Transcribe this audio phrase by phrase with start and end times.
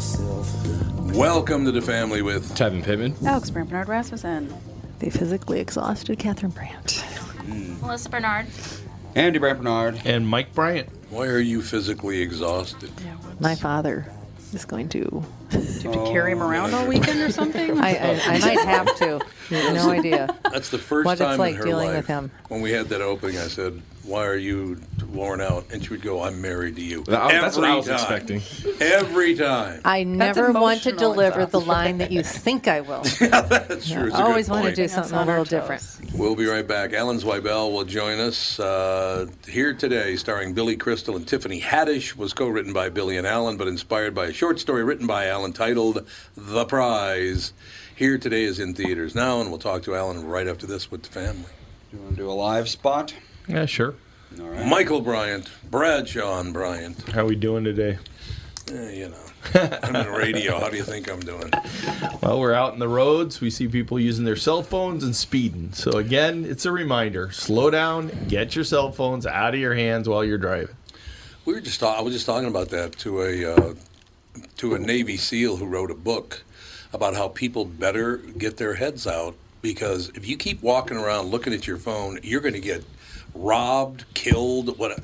[0.00, 3.14] Welcome to the family with Tevin Pittman.
[3.26, 4.50] Alex Brant Bernard Rasmussen.
[4.98, 7.00] The physically exhausted Catherine Brandt.
[7.00, 7.78] Hmm.
[7.82, 8.46] Melissa Bernard.
[9.14, 10.00] Andy Brant Bernard.
[10.06, 10.88] And Mike Bryant.
[11.10, 12.90] Why are you physically exhausted?
[13.40, 14.10] My father
[14.54, 15.22] is going to.
[15.50, 17.78] Do you have to carry him around all weekend or something?
[17.78, 19.20] I, I, I might have to.
[19.50, 20.28] You have no idea.
[20.52, 22.30] That's the first What it's time like in her dealing life with him.
[22.48, 23.36] when we had that opening.
[23.38, 24.80] I said, "Why are you
[25.12, 27.78] worn out?" And she would go, "I'm married to you." That- that's what I Every
[27.78, 27.94] was time.
[28.16, 28.42] expecting.
[28.80, 29.80] Every time.
[29.84, 33.02] I never want to emotional deliver the line that you think I will.
[33.20, 34.06] That's true.
[34.06, 34.76] It's a I always want to point.
[34.76, 35.82] do something a little different.
[36.14, 36.92] We'll be right back.
[36.92, 42.14] Alan Zweibel will join us uh, here today, starring Billy Crystal and Tiffany Haddish.
[42.16, 45.39] Was co-written by Billy and Alan, but inspired by a short story written by Alan
[45.48, 47.52] titled "The Prize."
[47.96, 51.02] Here today is in theaters now, and we'll talk to Alan right after this with
[51.02, 51.50] the family.
[51.92, 53.14] You want to do a live spot?
[53.48, 53.94] Yeah, sure.
[54.38, 54.66] All right.
[54.66, 57.08] Michael Bryant, Bradshaw and Bryant.
[57.10, 57.98] How are we doing today?
[58.72, 60.60] Eh, you know, I'm in radio.
[60.60, 61.50] How do you think I'm doing?
[62.22, 63.40] Well, we're out in the roads.
[63.40, 65.72] We see people using their cell phones and speeding.
[65.72, 70.08] So again, it's a reminder: slow down, get your cell phones out of your hands
[70.08, 70.76] while you're driving.
[71.44, 71.80] We were just.
[71.80, 73.74] ta- I was just talking about that to a uh,
[74.56, 76.42] to a Navy SEAL who wrote a book
[76.92, 81.52] about how people better get their heads out because if you keep walking around looking
[81.52, 82.84] at your phone, you're going to get
[83.34, 84.78] robbed, killed.
[84.78, 84.98] What?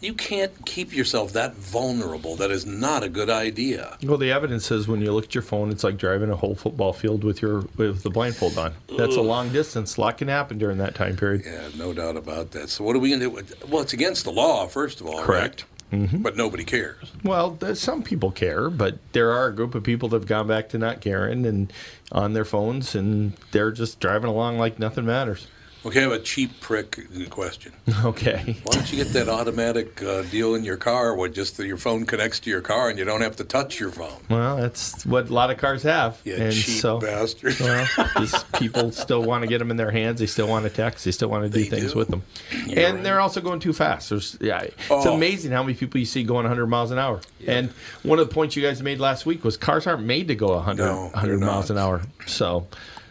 [0.00, 2.34] You can't keep yourself that vulnerable.
[2.34, 3.96] That is not a good idea.
[4.02, 6.56] Well, the evidence says when you look at your phone, it's like driving a whole
[6.56, 8.74] football field with your with the blindfold on.
[8.98, 9.96] That's a long distance.
[9.96, 11.42] A lot can happen during that time period.
[11.44, 12.68] Yeah, no doubt about that.
[12.68, 13.66] So what are we going to do?
[13.68, 15.24] Well, it's against the law, first of all.
[15.24, 15.64] right?
[15.92, 16.22] Correct.
[16.22, 17.12] But nobody cares.
[17.22, 20.70] Well, some people care, but there are a group of people that have gone back
[20.70, 21.72] to not caring and
[22.10, 25.46] on their phones, and they're just driving along like nothing matters.
[25.84, 26.96] Okay, I have a cheap prick
[27.30, 27.72] question.
[28.04, 28.56] Okay.
[28.64, 31.76] Why don't you get that automatic uh, deal in your car where just the, your
[31.76, 34.20] phone connects to your car and you don't have to touch your phone?
[34.28, 36.20] Well, that's what a lot of cars have.
[36.24, 37.58] Yeah, and cheap so, bastard.
[37.60, 37.86] well,
[38.18, 40.18] just people still want to get them in their hands.
[40.20, 41.04] They still want to text.
[41.04, 41.98] They still want to do They things do.
[41.98, 42.22] with them.
[42.66, 43.04] You're and right.
[43.04, 44.10] they're also going too fast.
[44.10, 45.14] There's, yeah, it's Oh.
[45.14, 47.20] amazing how many people you see going 100 miles an hour.
[47.46, 47.70] And
[48.02, 50.54] one of the points you guys made last week was cars aren't made to go
[50.54, 52.02] 100, No, 100 miles an hour.
[52.26, 52.66] So,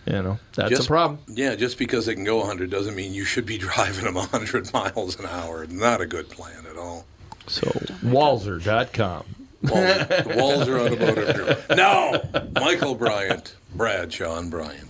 [0.05, 1.19] you know, that's Just- a problem.
[1.27, 4.73] Yeah, just because they can go 100 doesn't mean you should be driving them 100
[4.73, 5.65] miles an hour.
[5.67, 7.05] Not a good plan at all.
[7.47, 7.67] So,
[8.03, 9.23] Walser.com.
[9.63, 11.77] Wal- the Walser Automotive Group.
[11.77, 12.21] No!
[12.55, 14.89] Michael Bryant, Bradshaw and Bryant.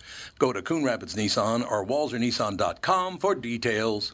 [0.39, 4.13] Go to Coon Rapids Nissan or WalserNissan.com for details.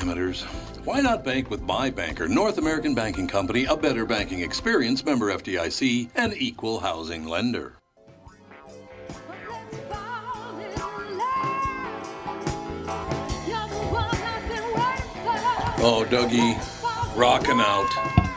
[0.00, 0.42] Amateurs.
[0.84, 5.32] Why not bank with my banker, North American Banking Company, a better banking experience, member
[5.32, 7.74] FDIC, and equal housing lender?
[15.82, 16.56] Oh, Dougie,
[17.16, 17.88] rocking out.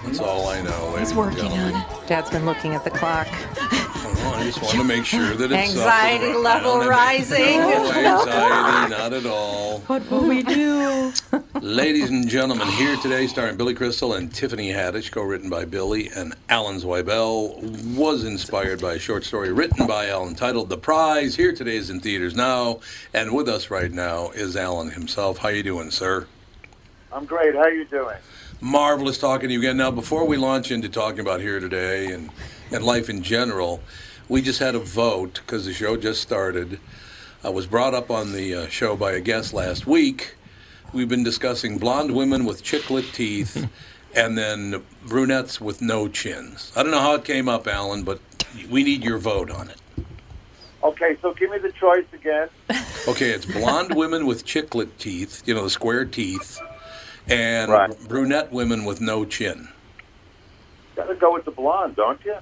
[0.05, 0.95] That's all I know.
[0.97, 2.07] He's working on it.
[2.07, 3.27] Dad's been looking at the clock.
[4.03, 6.89] No, I just want to make sure that it's Anxiety something- level I don't have-
[6.89, 7.59] rising.
[7.63, 9.79] No anxiety, not at all.
[9.87, 11.13] What will we do?
[11.61, 16.35] Ladies and gentlemen, here today, starring Billy Crystal and Tiffany Haddish, co-written by Billy and
[16.49, 21.53] Alan Zweibel, was inspired by a short story written by Alan titled "The Prize." Here
[21.53, 22.81] today is in theaters now,
[23.13, 25.37] and with us right now is Alan himself.
[25.39, 26.27] How are you doing, sir?
[27.11, 27.53] I'm great.
[27.55, 28.17] How are you doing?
[28.59, 29.77] Marvelous talking to you again.
[29.77, 32.29] Now, before we launch into talking about here today and,
[32.73, 33.81] and life in general,
[34.27, 36.79] we just had a vote because the show just started.
[37.43, 40.35] I was brought up on the uh, show by a guest last week.
[40.91, 43.69] We've been discussing blonde women with chiclet teeth
[44.15, 46.71] and then brunettes with no chins.
[46.75, 48.19] I don't know how it came up, Alan, but
[48.69, 49.77] we need your vote on it.
[50.83, 52.49] Okay, so give me the choice again.
[53.05, 56.57] Okay, it's blonde women with chiclet teeth, you know, the square teeth,
[57.27, 58.07] and Right.
[58.07, 59.67] brunette women with no chin.
[60.95, 62.35] Gotta go with the blonde, don't you?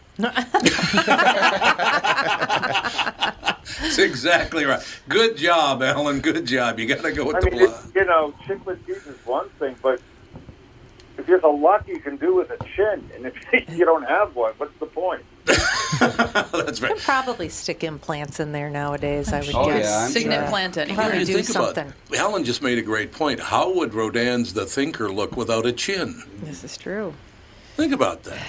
[3.72, 4.82] That's exactly right.
[5.08, 6.20] Good job, Alan.
[6.20, 6.80] Good job.
[6.80, 7.92] You got to go with I the mean, blonde.
[7.96, 10.02] it, you know, chiclet teeth is one thing, but
[11.18, 13.36] if there's a lot you can do with a chin, and if
[13.78, 15.24] you don't have one, what's the point?
[15.46, 16.98] That's right.
[17.00, 19.86] Probably stick implants in there nowadays, I would Oh, guess.
[19.86, 20.50] yeah, I'm Signet sure.
[20.50, 20.96] planting.
[20.96, 21.94] Probably You do think about- something.
[22.18, 23.40] Alan just made a great point.
[23.40, 26.24] How would Rodin's The Thinker look without a chin?
[26.44, 27.14] This is true.
[27.82, 28.46] Think about that.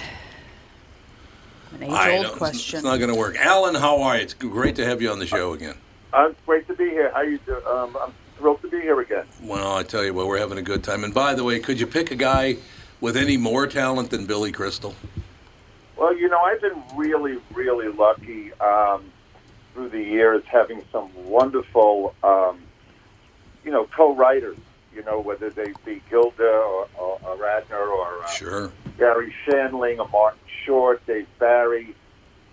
[1.71, 2.77] An age-old it's- question.
[2.77, 3.35] It's not going to work.
[3.35, 4.21] Alan, how are you?
[4.21, 5.73] It's great to have you on the show again.
[6.13, 7.11] Uh, it's great to be here.
[7.15, 7.55] How you do?
[7.65, 9.25] Um, I'm thrilled to be here again.
[9.41, 11.03] Well, I tell you what, we're having a good time.
[11.03, 12.57] And by the way, could you pick a guy
[13.01, 14.93] with any more talent than Billy Crystal?
[15.97, 19.03] Well, you know, I've been really, really lucky um,
[19.73, 22.59] through the years having some wonderful, um,
[23.65, 24.59] you know, co-writers.
[24.93, 28.71] You know, whether they be Gilda or, or, or Radner or uh, Sure.
[28.97, 31.95] Garry Shandling, or Martin Short, Dave Barry,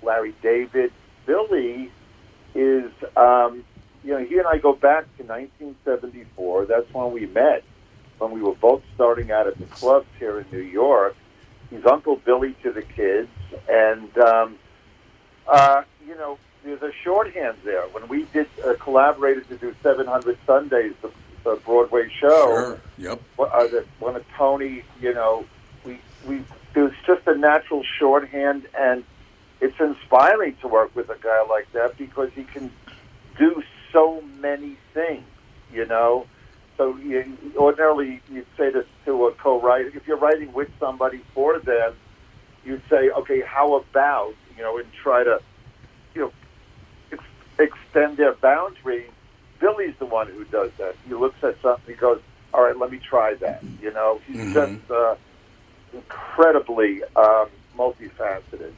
[0.03, 0.93] Larry David.
[1.27, 1.91] Billy
[2.55, 3.65] is, um,
[4.03, 6.67] you know, he and I go back to 1974.
[6.67, 7.63] That's when we met,
[8.19, 11.15] when we were both starting out at the clubs here in New York.
[11.71, 13.29] He's Uncle Billy to the kids,
[13.69, 14.57] and um,
[15.47, 17.83] uh, you know, there's a shorthand there.
[17.89, 21.11] When we did uh, collaborated to do 700 Sundays, the,
[21.45, 22.81] the Broadway show, Sure.
[22.99, 23.23] Yep.
[23.37, 25.45] what uh, a Tony, you know,
[26.27, 26.45] we
[26.75, 29.05] there's just a natural shorthand, and
[29.61, 32.71] it's inspiring to work with a guy like that because he can
[33.39, 33.63] do
[33.93, 35.27] so many things,
[35.73, 36.27] you know.
[36.77, 41.59] So you, ordinarily, you'd say this to a co-writer if you're writing with somebody for
[41.59, 41.95] them,
[42.65, 45.41] you'd say, okay, how about you know, and try to,
[46.15, 46.33] you know,
[47.13, 47.23] ex-
[47.59, 49.07] extend their boundary.
[49.61, 50.97] Billy's the one who does that.
[51.07, 52.21] He looks at something, he goes,
[52.55, 53.63] all right, let me try that.
[53.83, 54.53] You know, he's Mhm.
[54.53, 55.17] just uh,
[55.93, 58.73] incredibly um, multifaceted.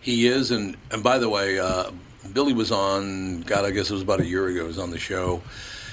[0.00, 1.90] He is, and and by the way, uh,
[2.32, 3.40] Billy was on.
[3.42, 4.62] God, I guess it was about a year ago.
[4.62, 5.42] He was on the show.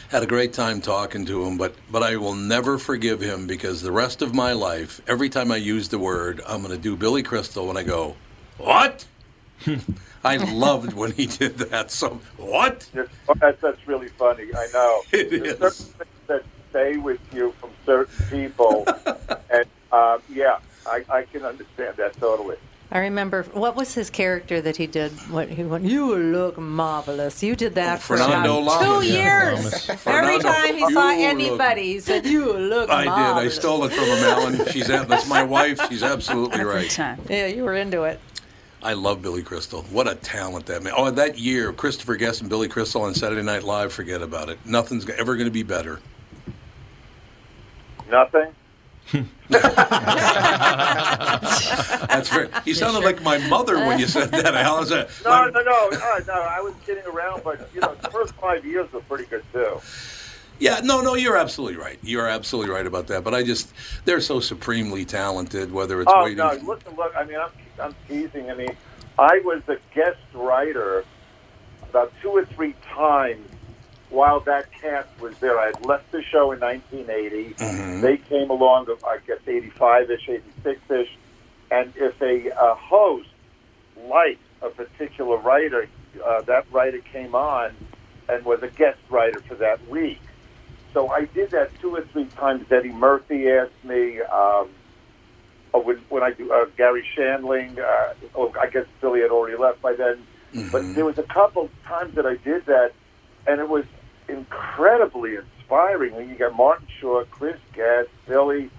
[0.09, 3.81] Had a great time talking to him, but but I will never forgive him because
[3.81, 6.97] the rest of my life, every time I use the word, I'm going to do
[6.97, 8.15] Billy Crystal when I go,
[8.57, 9.05] what?
[10.23, 11.91] I loved when he did that.
[11.91, 12.87] So what?
[12.94, 14.47] That's, that's really funny.
[14.55, 15.01] I know.
[15.11, 15.87] It There's is.
[15.87, 18.85] certain things that stay with you from certain people,
[19.49, 22.57] and um, yeah, I, I can understand that totally.
[22.93, 25.13] I remember what was his character that he did?
[25.31, 25.85] What he went?
[25.85, 27.41] You look marvelous.
[27.41, 29.07] You did that for Fernando about Lamas.
[29.07, 29.89] two years.
[30.05, 33.45] Every time he saw look- anybody, he said, "You look I did.
[33.45, 34.66] I stole it from him, Alan.
[34.71, 35.80] She's at, that's my wife.
[35.87, 36.89] She's absolutely Every right.
[36.89, 37.21] time.
[37.30, 38.19] Yeah, you were into it.
[38.83, 39.83] I love Billy Crystal.
[39.83, 40.92] What a talent that man.
[40.97, 43.94] Oh, that year, Christopher Guest and Billy Crystal on Saturday Night Live.
[43.94, 44.59] Forget about it.
[44.66, 45.99] Nothing's ever going to be better.
[48.09, 48.54] Nothing.
[52.11, 52.49] That's very.
[52.65, 54.89] You sounded like my mother when you said that, Alan.
[54.89, 56.33] No, no, no, no, no.
[56.33, 59.81] I was kidding around, but you know, the first five years were pretty good too.
[60.59, 61.97] Yeah, no, no, you're absolutely right.
[62.03, 63.23] You're absolutely right about that.
[63.23, 63.73] But I just,
[64.06, 65.71] they're so supremely talented.
[65.71, 66.53] Whether it's Oh waiting, no!
[66.63, 67.13] Look, look.
[67.18, 67.49] I mean, I'm,
[67.81, 68.51] I'm teasing.
[68.51, 68.75] I mean,
[69.18, 71.03] I was a guest writer
[71.89, 73.47] about two or three times
[74.11, 75.57] while that cast was there.
[75.59, 77.56] I had left the show in 1980.
[77.59, 78.01] Mhm.
[78.01, 81.09] They came along, I guess, 85-ish, 86-ish.
[81.71, 83.30] And if a uh, host
[83.97, 85.87] liked a particular writer,
[86.23, 87.75] uh, that writer came on
[88.27, 90.19] and was a guest writer for that week.
[90.94, 92.65] So I did that two or three times.
[92.69, 94.19] Eddie Murphy asked me.
[94.21, 94.69] Um,
[95.73, 99.56] oh, when, when I do uh, Garry Shandling, uh, oh, I guess Billy had already
[99.57, 100.27] left by then.
[100.69, 102.91] But there was a couple times that I did that,
[103.47, 103.85] and it was
[104.31, 106.16] incredibly inspiring.
[106.16, 108.69] When you got Martin Short, Chris Guest, Billy,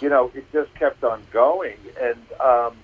[0.00, 1.76] you know, it just kept on going.
[2.00, 2.76] And um,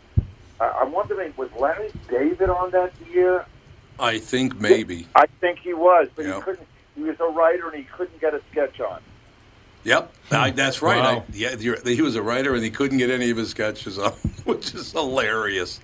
[0.61, 3.45] I, I'm wondering, was Larry David on that year?
[3.99, 5.07] I think maybe.
[5.15, 6.37] I think he was, but Yeah.
[6.37, 6.67] he couldn't.
[6.97, 9.01] He was a writer and he couldn't get a sketch on.
[9.85, 10.99] Yep, I, that's right.
[11.03, 11.25] I, Wow.
[11.33, 14.13] yeah, you're, he was a writer and he couldn't get any of his sketches on,
[14.45, 15.81] which is hilarious.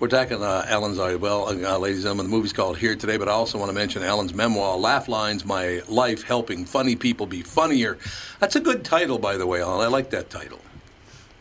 [0.00, 2.26] We're talking uh, Alan Zweibel, uh, ladies and gentlemen.
[2.26, 5.44] The movie's called Here Today, but I also want to mention Alan's memoir, Laugh Lines
[5.44, 7.98] My Life Helping Funny People Be Funnier.
[8.38, 9.84] That's a good title, by the way, Alan.
[9.84, 10.60] I like that title.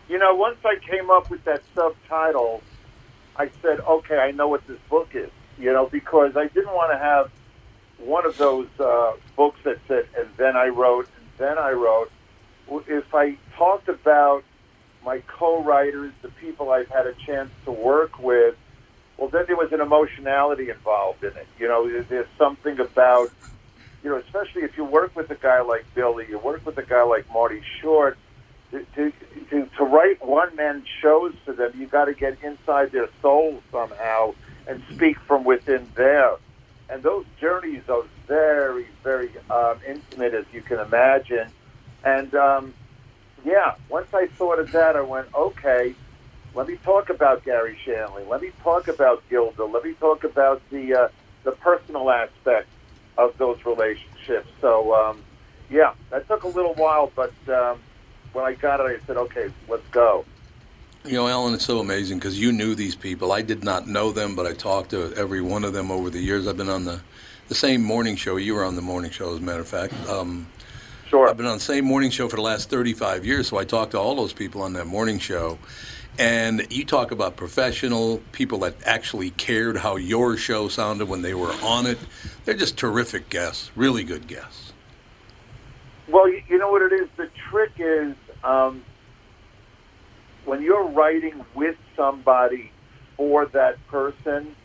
[0.09, 2.63] You know, once I came up with that subtitle,
[3.35, 5.29] I said, okay, I know what this book is.
[5.59, 7.29] You know, because I didn't want to have
[7.99, 12.11] one of those uh, books that said, and then I wrote, and then I wrote.
[12.87, 14.43] If I talked about
[15.07, 18.55] my co-writers, the people I've had a chance to work with,
[19.17, 21.47] well, then there was an emotionality involved in it.
[21.57, 23.31] You know, there's something about,
[24.03, 26.83] you know, especially if you work with a guy like Billy, you work with a
[26.83, 28.17] guy like Marty Short,
[28.71, 33.07] to, to, to, write one man shows for them, you got to get inside their
[33.21, 34.35] souls somehow
[34.67, 36.35] and speak from within there.
[36.89, 41.47] And those journeys are very, very um, intimate, as you can imagine.
[42.03, 42.73] And um,
[43.47, 45.95] yeah, once I thought of that, I went, okay,
[46.53, 48.27] let me talk about Garry Shandling.
[48.27, 49.63] Let me talk about Gilda.
[49.63, 51.07] Let me talk about the uh,
[51.43, 52.67] the personal aspect
[53.17, 54.49] of those relationships.
[54.59, 55.23] So um,
[55.69, 57.79] yeah, that took a little while, but um,
[58.33, 60.25] when I got it, I said, okay, let's go.
[61.05, 63.31] You know, Alan, it's so amazing because you knew these people.
[63.31, 66.19] I did not know them, but I talked to every one of them over the
[66.19, 66.47] years.
[66.47, 66.99] I've been on the,
[67.47, 68.35] the same morning show.
[68.35, 69.93] You were on the morning show, as a matter of fact.
[70.09, 70.47] Um,
[71.09, 71.29] Sure.
[71.29, 73.91] I've been on the same morning show for the last 35 years, so I talked
[73.91, 75.57] to all those people on that morning show.
[76.19, 81.33] And you talk about professional people that actually cared how your show sounded when they
[81.33, 81.97] were on it.
[82.43, 84.73] They're just terrific guests, really good guests.
[86.09, 87.07] Well, you, you know what it is?
[87.15, 88.83] The trick is um,
[90.43, 92.71] when you're writing with somebody
[93.15, 94.55] for that person,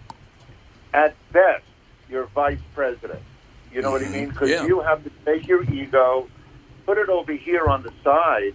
[0.92, 1.64] at best,
[2.08, 3.22] you're vice president.
[3.73, 4.29] You know what I mean?
[4.29, 4.29] Mm-hmm.
[4.31, 4.67] Because Yeah.
[4.67, 6.31] you have to take your ego,
[6.87, 8.55] put it over here on the side.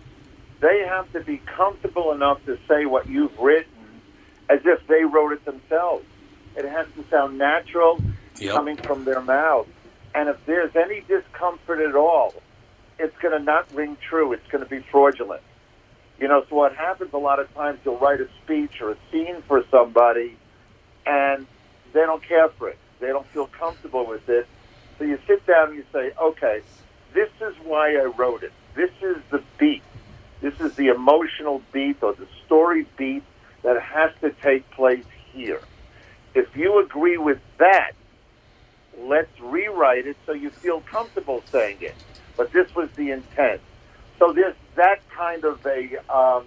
[0.62, 4.02] They have to be comfortable enough to say what you've written
[4.50, 6.06] as if they wrote it themselves.
[6.56, 8.04] It has to sound natural
[8.40, 8.54] Yep.
[8.56, 9.68] coming from their mouth.
[10.16, 12.44] And if there's any discomfort at all,
[13.00, 14.34] it's going to not ring true.
[14.34, 15.44] It's going to be fraudulent.
[16.20, 18.98] You know, so what happens a lot of times, you'll write a speech or a
[19.12, 20.40] scene for somebody,
[21.06, 21.48] and
[21.94, 22.80] they don't care for it.
[23.00, 24.48] They don't feel comfortable with it.
[24.98, 26.62] So you sit down and you say, okay,
[27.14, 28.52] this is why I wrote it.
[28.76, 29.84] This is the beat.
[30.42, 33.24] This is the emotional beat or the story beat
[33.64, 35.62] that has to take place here.
[36.36, 37.92] If you agree with that,
[39.00, 41.96] let's rewrite it so you feel comfortable saying it.
[42.36, 43.62] But this was the intent.
[44.20, 46.46] So there's that kind of a um,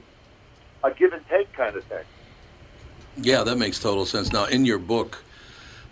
[0.83, 2.05] a give and take kind of thing.
[3.17, 4.33] Yeah, that makes total sense.
[4.33, 5.23] Now, in your book,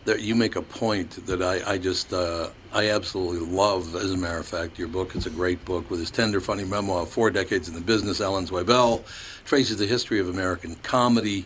[0.09, 3.95] that you make a point that I, I just uh, I absolutely love.
[3.95, 6.65] As a matter of fact, your book is a great book with his tender, funny
[6.65, 8.19] memoir four decades in the business.
[8.19, 9.05] Alan Zweibel
[9.45, 11.45] traces the history of American comedy.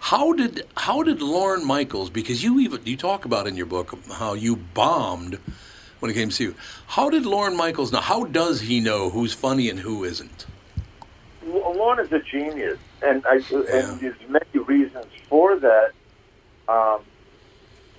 [0.00, 2.08] How did how did Lorne Michaels?
[2.08, 5.38] Because you even you talk about in your book how you bombed
[6.00, 6.54] when it came to you.
[6.86, 8.00] How did Lorne Michaels know?
[8.00, 10.46] How does he know who's funny and who isn't?
[11.46, 15.90] Lorne is a genius, and I, and there's many reasons for that
[16.68, 17.02] um,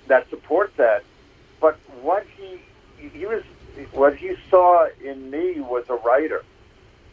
[0.08, 1.04] that support that.
[1.62, 2.60] But what he
[2.98, 3.44] he was
[3.94, 6.44] what he saw in me was a writer.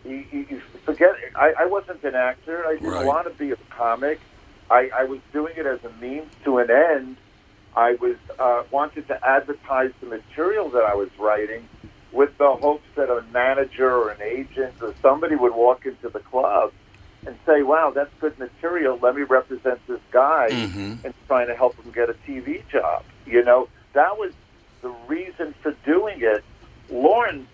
[0.04, 2.64] He, he, you forget I, I wasn't an actor.
[2.66, 3.06] I didn't Right.
[3.06, 4.20] want to be a comic.
[4.70, 7.18] I, I was doing it as a means to an end.
[7.76, 11.68] I was uh, wanted to advertise the material that I was writing
[12.12, 16.20] with the hopes that a manager or an agent or somebody would walk into the
[16.20, 16.72] club
[17.26, 18.98] and say, "Wow, that's good material.
[19.00, 20.98] Let me represent this guy Mhm.
[21.04, 24.32] and trying to help him get a TV job." You know, that was
[24.82, 26.42] the reason for doing it.
[26.90, 27.46] Lorne,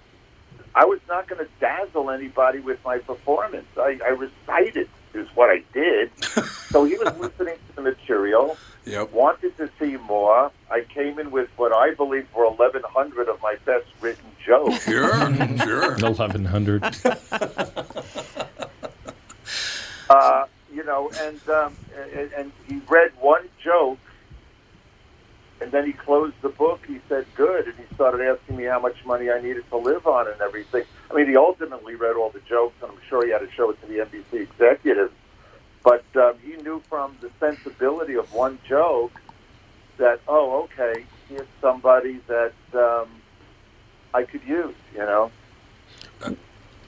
[0.75, 3.67] I was not going to dazzle anybody with my performance.
[3.77, 6.11] I, I recited is what I did.
[6.73, 9.13] so he was listening to the material Yep.
[9.13, 10.53] wanted to see more.
[10.71, 14.85] I came in with what I believe were 1,100 of my best written jokes.
[14.85, 15.91] Sure, sure.
[15.99, 16.85] 1100.
[20.09, 21.77] Uh, you know, and, um,
[22.15, 23.99] and and he read one joke,
[25.61, 26.81] and then he closed the book.
[26.87, 30.07] He said, "Good," and he started asking me how much money I needed to live
[30.07, 30.85] on and everything.
[31.11, 33.71] I mean, he ultimately read all the jokes, and I'm sure he had to show
[33.71, 35.13] it to the NBC executives.
[35.83, 39.21] But um, he knew from the sensibility of one joke
[39.99, 43.09] that, oh, okay, here's somebody that um,
[44.13, 44.75] I could use.
[44.93, 45.31] You know.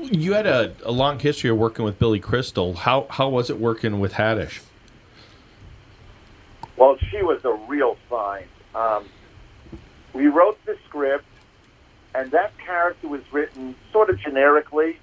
[0.01, 2.75] You had a, a long history of working with Billy Crystal.
[2.75, 4.61] How how was it working with Haddish?
[6.77, 8.47] Well, she was a real find.
[8.77, 9.07] Um,
[10.13, 11.25] we wrote the script,
[12.15, 14.99] and that character was written sort of generically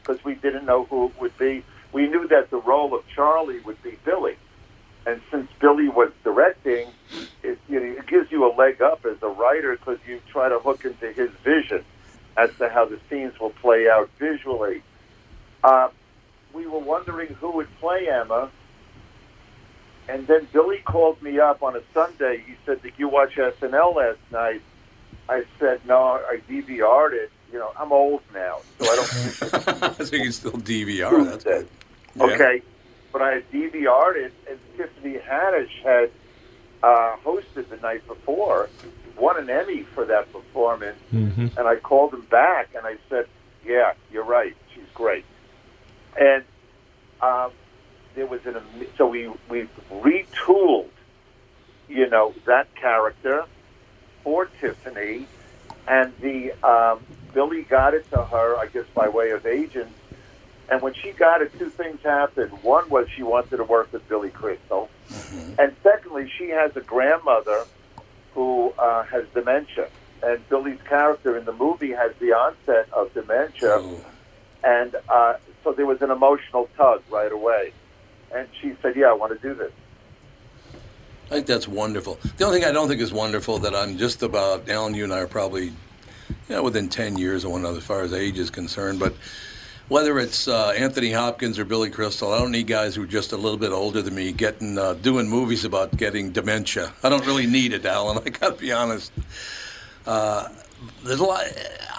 [0.00, 1.64] because we didn't know who it would be.
[1.92, 4.36] We knew that the role of Charlie would be Billy,
[5.06, 6.90] and since Billy was directing,
[7.42, 10.48] it, you know, it gives you a leg up as a writer because you try
[10.48, 11.84] to hook into his vision
[12.36, 14.82] as to how the scenes will play out visually.
[15.64, 15.88] Uh,
[16.52, 18.50] we were wondering who would play Emma,
[20.08, 22.42] and then Billy called me up on a Sunday.
[22.46, 24.62] He said, "Did you watch SNL last night?"
[25.28, 27.30] I said, "No, I DVR'd it.
[27.52, 31.24] You know, I'm old now, so I don't." so you can still DVR.
[31.24, 31.68] That's good.
[32.14, 32.24] Yeah.
[32.24, 32.62] Okay,
[33.12, 36.10] but I had DVR'd it, and Tiffany Haddish had
[36.82, 38.68] uh, hosted the night before,
[39.18, 41.58] won an Emmy for that performance, Mm-hmm.
[41.58, 43.26] and I called him back and I said,
[43.64, 44.54] "Yeah, you're right.
[44.74, 45.24] She's great."
[46.18, 46.44] And
[47.20, 47.52] um,
[48.14, 48.56] there was an
[48.98, 50.90] so we we retooled,
[51.88, 53.44] you know, that character
[54.24, 55.26] for Tiffany,
[55.86, 57.00] and the um,
[57.32, 59.94] Billy got it to her, I guess, by way of agents.
[60.68, 62.50] And when she got it, two things happened.
[62.62, 64.88] One was she wanted to work with Billy Crystal,
[65.58, 67.66] and secondly, she has a grandmother
[68.36, 69.88] who uh, has dementia,
[70.22, 73.82] and Billy's character in the movie has the onset of dementia,
[74.62, 77.72] and uh, so there was an emotional tug right away.
[78.34, 79.72] And she said, "Yeah, I want to do this."
[81.26, 82.18] I think that's wonderful.
[82.36, 85.12] The only thing I don't think is wonderful that I'm just about, Alan, you and
[85.12, 85.74] I are probably you
[86.50, 89.14] know, within 10 years of one another as far as age is concerned, but
[89.88, 93.32] whether it's uh, Anthony Hopkins or Billy Crystal, I don't need guys who are just
[93.32, 96.92] a little bit older than me getting uh, doing movies about getting dementia.
[97.02, 98.18] I don't really need it, Alan.
[98.26, 99.12] I got to be honest.
[100.06, 100.48] Uh,
[101.04, 101.44] there's a lot.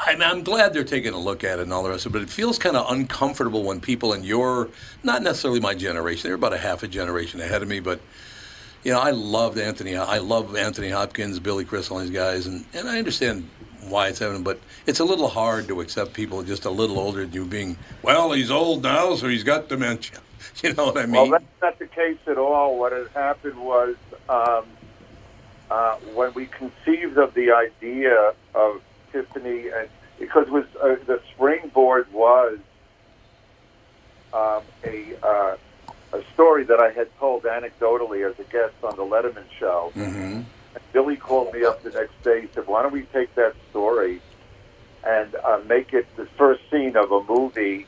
[0.06, 2.12] I mean, I'm glad they're taking a look at it and all the rest of
[2.12, 4.70] it, but it feels kind of uncomfortable when people in your,
[5.03, 8.00] not necessarily my generation, they're about a half a generation ahead of me, but
[8.84, 9.98] you know, I loved Anthony.
[9.98, 13.50] I love Anthony Hopkins, Billy Crystal, and these guys, and, and I understand
[13.89, 17.25] why it's happening, but it's a little hard to accept people just a little older
[17.25, 20.19] than you being, well, he's old now, so he's got dementia.
[20.63, 21.30] You know what I mean?
[21.30, 22.80] Well, that's not the case at all.
[22.80, 23.95] What had happened was
[24.28, 24.65] um,
[25.69, 32.12] uh, when we conceived of the idea of Tiffany, and because was uh, the springboard
[32.12, 32.58] was
[34.34, 35.58] um, a uh,
[36.13, 39.91] a story that I had told anecdotally as a guest on the Letterman show.
[39.95, 40.41] Mm-hmm.
[40.78, 42.42] And Billy called me up the next day.
[42.42, 44.22] He said, "Why don't we take that story
[45.04, 47.88] and uh, make it the first scene of a movie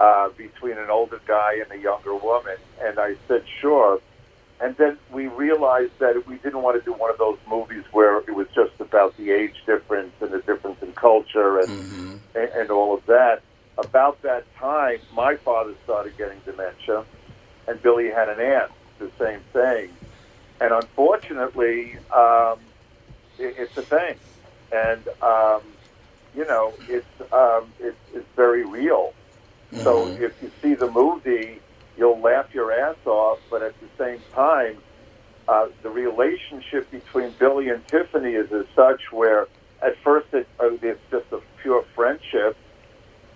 [0.00, 4.00] uh, between an older guy and a younger woman?" And I said, "Sure."
[4.62, 8.20] And then we realized that we didn't want to do one of those movies where
[8.20, 11.70] it was just about the age difference and the difference in culture and
[12.34, 13.42] and, and all of that.
[13.76, 17.04] About that time, my father started getting dementia,
[17.68, 19.90] and Billy had an aunt, the same thing.
[20.60, 22.60] And unfortunately, um,
[23.38, 24.16] it, it's a thing,
[24.72, 25.62] and um,
[26.34, 29.12] you know, it's um, it's, it's very real.
[29.84, 31.62] So if you see the movie,
[31.96, 34.82] you'll laugh your ass off, but at the same time,
[35.48, 39.46] uh, the relationship between Billy and Tiffany is as such where
[39.82, 42.56] at first it, uh, it's just a pure friendship,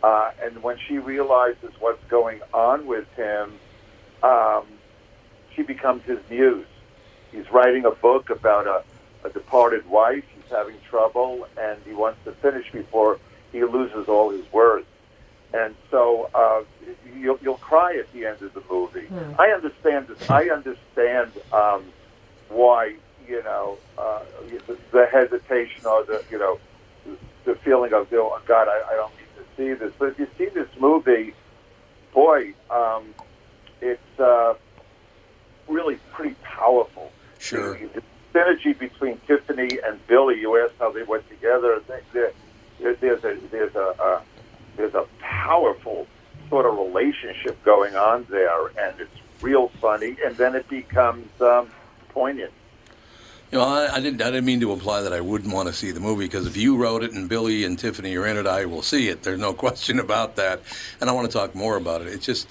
[0.02, 3.61] uh, and when she realizes what's going on with him,
[4.22, 4.64] um,
[5.54, 6.66] she becomes his muse.
[7.33, 8.83] He's writing a book about a,
[9.27, 10.25] a departed wife.
[10.35, 13.19] He's having trouble, and he wants to finish before
[13.53, 14.87] he loses all his words.
[15.53, 16.62] And so uh,
[17.16, 19.07] you'll, you'll cry at the end of the movie.
[19.38, 20.31] I understand this.
[20.31, 21.85] I understand um,
[22.49, 22.95] why
[23.29, 24.23] you know uh,
[24.66, 26.59] the, the hesitation or the you know
[27.45, 29.93] the feeling of oh God, I, I don't need to see this.
[29.99, 31.35] But if you see this movie,
[32.12, 33.14] boy, um,
[33.81, 34.55] it's uh,
[35.69, 37.11] really pretty powerful.
[37.40, 37.79] Sure.
[37.79, 40.40] The, the synergy between Tiffany and Billy.
[40.40, 41.83] You asked how they went together.
[42.12, 42.33] There,
[42.79, 44.20] there, there's a there's a uh,
[44.76, 46.07] there's a powerful
[46.48, 51.70] sort of relationship going on there, and it's real funny, and then it becomes um,
[52.11, 52.53] poignant.
[53.50, 54.22] You know, I, I didn't.
[54.22, 56.57] I didn't mean to imply that I wouldn't want to see the movie because if
[56.57, 59.22] you wrote it and Billy and Tiffany are in it, I will see it.
[59.22, 60.61] There's no question about that,
[61.00, 62.09] and I want to talk more about it.
[62.09, 62.48] It's just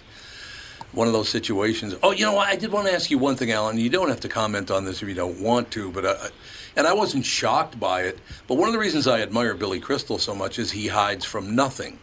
[0.92, 1.96] one of those situations.
[2.02, 2.48] Oh, you know, what?
[2.48, 3.78] I did want to ask you one thing, Alan.
[3.78, 6.30] You don't have to comment on this if you don't want to, but I,
[6.76, 8.20] and I wasn't shocked by it.
[8.48, 11.56] But one of the reasons I admire Billy Crystal so much is he hides from
[11.56, 12.00] nothing.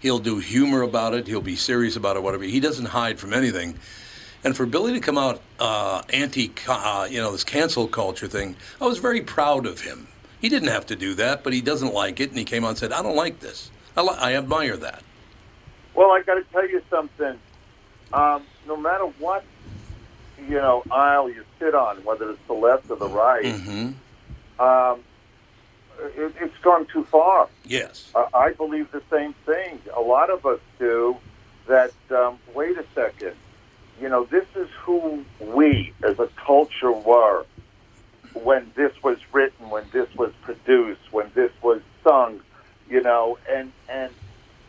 [0.00, 1.26] He'll do humor about it.
[1.26, 2.22] He'll be serious about it.
[2.22, 2.44] Whatever.
[2.44, 3.78] He doesn't hide from anything.
[4.44, 8.54] And for Billy to come out uh, anti, uh, you know, this cancel culture thing,
[8.80, 10.06] I was very proud of him.
[10.40, 12.68] He didn't have to do that, but he doesn't like it, and he came out
[12.68, 15.02] and said, "I don't like this." I, li- I admire that.
[15.94, 17.36] Well, I got to tell you something.
[18.12, 19.44] Um, no matter what
[20.38, 23.92] you know aisle you sit on, whether it's the left or the right, hmm
[24.58, 25.00] um,
[26.00, 27.48] it, it's gone too far.
[27.64, 28.10] Yes.
[28.14, 29.78] Uh, I believe the same thing.
[29.96, 31.16] A lot of us do.
[31.68, 33.34] That um, wait a second,
[34.00, 37.44] you know, this is who we as a culture were
[38.32, 42.40] when this was written, when this was produced, when this was sung,
[42.88, 44.12] you know, and and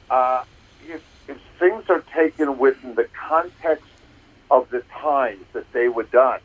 [0.10, 0.43] uh,
[0.88, 1.02] if
[1.60, 3.86] things are taken within the context
[4.50, 6.39] of the times that they were done,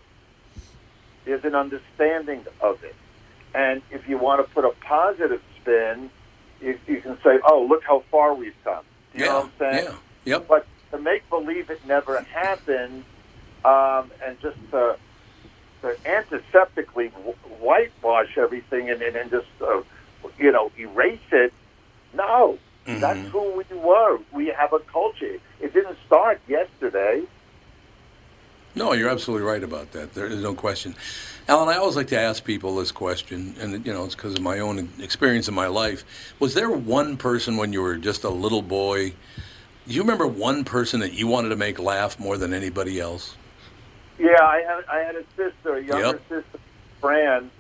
[1.25, 2.95] there's an understanding of it.
[3.55, 6.11] And if you want to put a positive spin,
[6.61, 9.31] you, you can say, "Oh, look how far we've come." Do you yeah.
[9.31, 9.85] know what I'm saying?
[9.85, 9.97] Yeah.
[10.25, 10.49] Yep.
[10.49, 13.05] But to make believe it never happened,
[13.65, 14.97] um, and just to,
[15.83, 17.11] to antiseptically
[17.61, 19.83] whitewash everything and, and, and just uh,
[20.39, 21.53] you know erase it,
[22.13, 23.01] no, Mm-hmm.
[23.01, 24.19] that's who we were.
[24.33, 25.39] We have a culture.
[25.61, 27.23] It didn't start yesterday.
[28.75, 30.15] No, you're absolutely right about that.
[30.15, 30.97] There is no question.
[31.47, 34.41] Alan, I always like to ask people this question, and you know, it's because of
[34.41, 36.05] my own experience in my life.
[36.41, 39.11] Was there one person when you were just a little boy?
[39.87, 43.37] Do you remember one person that you wanted to make laugh more than anybody else?
[44.19, 46.29] Yeah, I had I had a sister, a younger Yep.
[46.29, 46.59] sister,
[47.01, 47.51] Fran.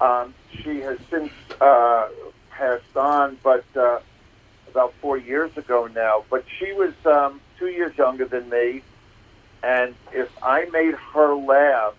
[0.00, 1.30] Um, she has since
[1.60, 2.08] uh,
[2.50, 4.00] passed on, but uh,
[4.74, 6.24] about four years ago now.
[6.28, 8.82] But she was um, two years younger than me,
[9.62, 11.94] and if I made her laugh,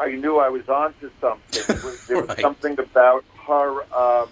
[0.00, 1.62] I knew I was onto something.
[2.08, 2.40] There was Right.
[2.40, 4.28] something about her um,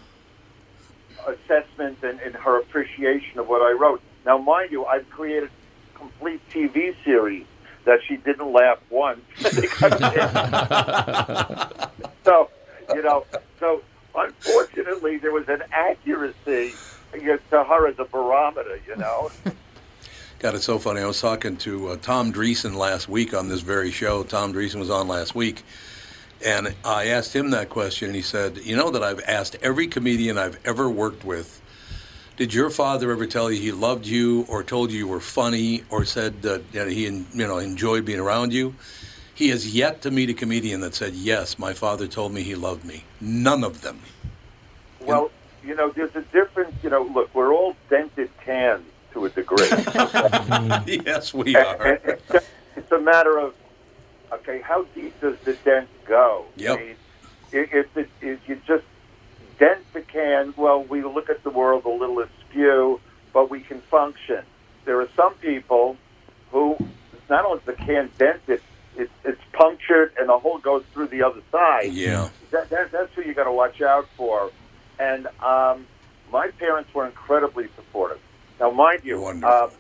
[1.27, 4.01] assessment and, and her appreciation of what I wrote.
[4.25, 5.51] Now, mind you, I've created
[5.95, 7.45] a complete TV series
[7.85, 9.21] that she didn't laugh once.
[12.25, 12.49] so,
[12.95, 13.27] you know,
[13.61, 13.83] so
[14.14, 16.75] unfortunately, there was an accuracy
[17.14, 19.31] know, to her as a barometer, you know.
[20.38, 21.01] God, it's so funny.
[21.01, 24.25] I was talking to uh, Tom Dreesen last week on this very show.
[24.25, 25.62] Tom Dreesen was on last week.
[26.44, 29.87] And I asked him that question, and he said, You know that I've asked every
[29.87, 31.61] comedian I've ever worked with,
[32.37, 35.85] did your father ever tell you he loved you or told you you were funny
[35.90, 38.75] or said that know, he you know, enjoyed being around you?
[39.35, 42.55] He has yet to meet a comedian that said, Yes, my father told me he
[42.55, 43.05] loved me.
[43.21, 44.01] None of them.
[45.01, 45.31] Well,
[45.64, 46.75] you know, there's a difference.
[46.83, 49.68] You know, look, we're all dented cans to a degree.
[51.07, 51.83] yes, we are.
[51.83, 53.55] and it's, just, it's a matter of
[54.33, 56.47] okay, how deep does the dent go?
[56.57, 56.79] Yep.
[56.79, 56.97] I mean,
[57.53, 58.85] if, it, if you just
[59.59, 63.01] dent the can, well, we look at the world a little askew,
[63.33, 64.42] but we can function.
[64.85, 65.97] There are some people
[66.51, 66.77] who
[67.29, 68.62] not only is the can dented,
[68.96, 72.28] it, it's punctured and the hole goes through the other side Yeah.
[72.50, 74.50] that, that, that's who you got to watch out for.
[74.98, 75.87] And um,
[76.31, 78.20] my parents were incredibly supportive.
[78.61, 79.70] Now, mind you, uh,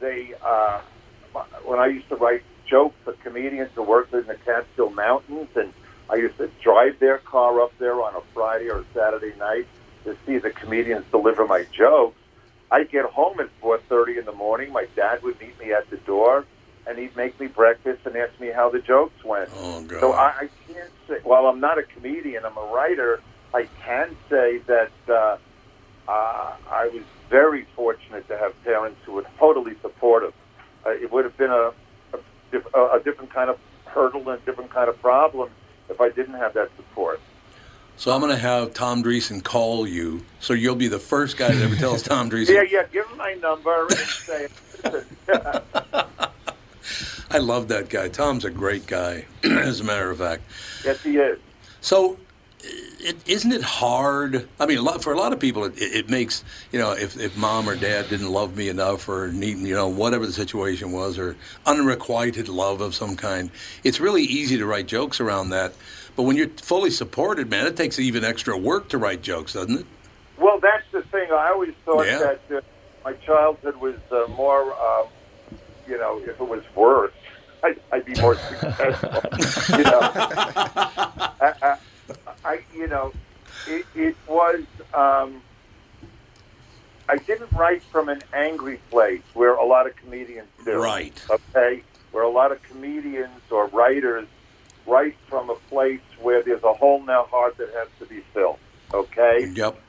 [0.00, 0.80] they uh,
[1.64, 5.72] when I used to write jokes for comedians who worked in the Catskill Mountains, and
[6.10, 9.66] I used to drive their car up there on a Friday or a Saturday night
[10.04, 12.18] to see the comedians deliver my jokes.
[12.70, 14.72] I'd get home at four thirty in the morning.
[14.72, 16.44] My dad would meet me at the door,
[16.88, 19.50] and he'd make me breakfast and ask me how the jokes went.
[19.56, 20.00] Oh, God.
[20.00, 21.16] So I, I can't say.
[21.22, 23.20] While I'm not a comedian, I'm a writer.
[23.54, 25.36] I can say that uh,
[26.08, 30.32] uh, I was very fortunate to have parents who were totally supportive.
[30.86, 31.72] Uh, it would have been a,
[32.74, 35.50] a, a different kind of hurdle and a different kind of problem
[35.90, 37.20] if I didn't have that support.
[37.96, 41.50] So I'm going to have Tom Dreesen call you, so you'll be the first guy
[41.50, 42.54] that ever tells Tom Dreesen.
[42.54, 42.84] Yeah, yeah.
[42.92, 44.48] Give him my number and say,
[47.30, 48.08] I love that guy.
[48.08, 50.42] Tom's a great guy, as a matter of fact.
[50.84, 51.38] yes, he is.
[51.80, 52.18] So,
[52.60, 54.48] it, isn't it hard?
[54.58, 57.16] I mean, a lot, for a lot of people, it, it makes you know if,
[57.18, 60.90] if mom or dad didn't love me enough, or need you know whatever the situation
[60.92, 63.50] was, or unrequited love of some kind.
[63.84, 65.72] It's really easy to write jokes around that.
[66.16, 69.78] But when you're fully supported, man, it takes even extra work to write jokes, doesn't
[69.80, 69.86] it?
[70.36, 71.30] Well, that's the thing.
[71.30, 72.34] I always thought Yeah.
[72.48, 72.60] that uh,
[73.04, 75.06] my childhood was uh, more, um,
[75.88, 77.12] you know, if it was worse,
[77.64, 79.10] I'd, I'd be more successful.
[79.78, 81.78] you know, I, I,
[82.44, 83.12] I, you know,
[83.66, 84.62] it, it was.
[84.94, 85.42] Um,
[87.10, 90.78] I didn't write from an angry place where a lot of comedians do.
[90.78, 91.18] Right.
[91.30, 94.28] Okay, where a lot of comedians or writers
[94.86, 98.20] write from a place where there's a hole in their heart that has to be
[98.34, 98.58] filled.
[98.92, 99.50] Okay.
[99.54, 99.80] Yep.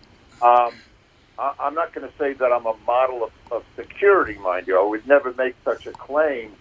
[0.41, 0.73] Um,
[1.39, 4.79] I, I'm not going to say that I'm a model of, of security, mind you.
[4.79, 6.51] I would never make such a claim.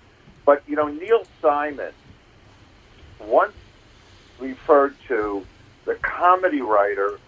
[0.46, 1.92] But, you know, Neil Simon
[3.20, 3.54] once
[4.38, 5.44] referred to
[5.84, 7.18] the comedy writer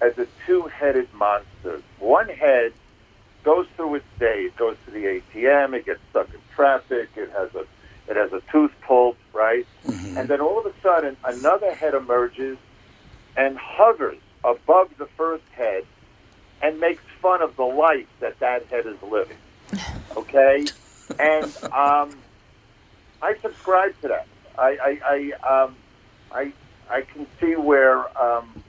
[0.00, 1.82] as a two-headed monster.
[1.98, 2.72] One head
[3.44, 4.44] goes through its day.
[4.44, 5.74] It goes to the ATM.
[5.74, 7.10] It gets stuck in traffic.
[7.16, 7.66] It has a
[8.08, 9.66] It has a tooth pulled, right?
[9.86, 10.18] Mm-hmm.
[10.18, 12.58] And then all of a sudden, another head emerges
[13.36, 15.84] and hovers above the first head
[16.64, 19.36] and makes fun of the life that that head is living.
[20.16, 20.64] Okay,
[21.18, 22.16] and um,
[23.20, 24.26] I subscribe to that.
[24.56, 25.76] I I I, um,
[26.32, 26.52] I
[26.88, 28.62] I can see where um,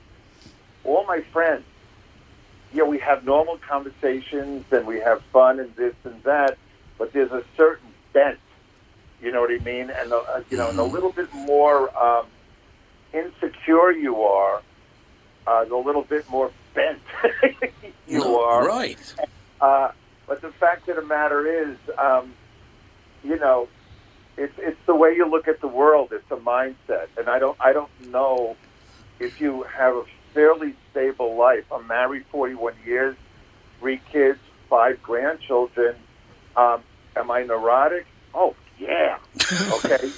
[0.84, 1.64] all my friends,
[2.74, 6.58] yeah, we have normal conversations and we have fun and this and that,
[6.98, 8.40] but there's a certain bent.
[9.22, 9.90] You know what I mean?
[9.90, 12.26] And uh, you know, and a little bit more um,
[13.14, 14.62] insecure you are,
[15.48, 17.00] uh, the little bit more bent
[18.08, 18.66] you No, are.
[18.66, 19.14] right.
[19.62, 19.90] Uh,
[20.28, 22.34] but the fact of the matter is, um,
[23.24, 23.68] you know,
[24.38, 26.10] it's it's the way you look at the world.
[26.12, 28.56] It's a mindset, and I don't I don't know
[29.20, 31.64] if you have a fairly stable life.
[31.72, 33.16] I'm married 41 years,
[33.80, 35.96] three kids, five grandchildren.
[36.58, 36.84] Um,
[37.16, 38.06] am I neurotic?
[38.34, 39.18] Oh yeah.
[39.72, 40.12] Okay.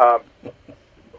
[0.00, 0.20] Um,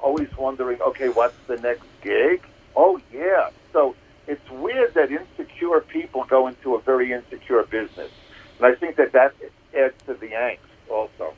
[0.02, 2.42] always wondering, okay, what's the next gig?
[2.80, 3.50] Oh yeah.
[3.74, 3.94] So
[4.26, 8.10] it's weird that insecure people go into a very insecure business,
[8.58, 9.36] and I think that that
[9.78, 11.34] adds to the angst also.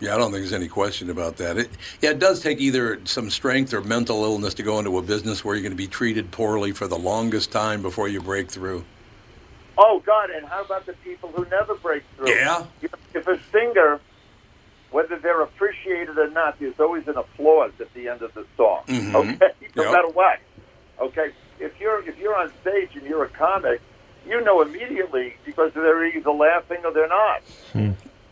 [0.00, 1.56] Yeah, I don't think there's any question about that.
[1.56, 1.70] It,
[2.02, 5.42] yeah, it does take either some strength or mental illness to go into a business
[5.44, 8.84] where you're going to be treated poorly for the longest time before you break through.
[9.78, 10.30] Oh God!
[10.30, 12.30] And how about the people who never break through?
[12.30, 12.64] Yeah.
[13.14, 14.00] If a singer,
[14.90, 18.82] whether they're appreciated or not, there's always an applause at the end of the song.
[18.88, 19.14] Mhm.
[19.14, 19.92] Okay, no Yep.
[19.92, 20.40] matter what.
[21.00, 21.30] Okay,
[21.60, 23.80] if you're if you're on stage and you're a comic,
[24.26, 27.42] you know immediately because they're either laughing or they're not.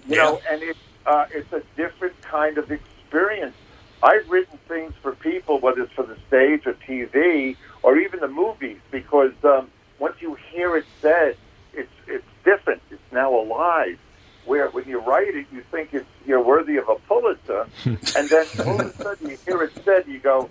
[0.09, 3.55] You know, and it's uh, it's a different kind of experience.
[4.03, 8.29] I've written things for people, whether it's for the stage or TV or even the
[8.29, 11.37] movies, because um, once you hear it said,
[11.72, 12.83] it's it's different.
[12.90, 13.98] It's now alive.
[14.44, 18.46] Where when you write it, you think it's you're worthy of a Pulitzer, and then
[18.66, 20.50] all of a sudden you hear it said, you go,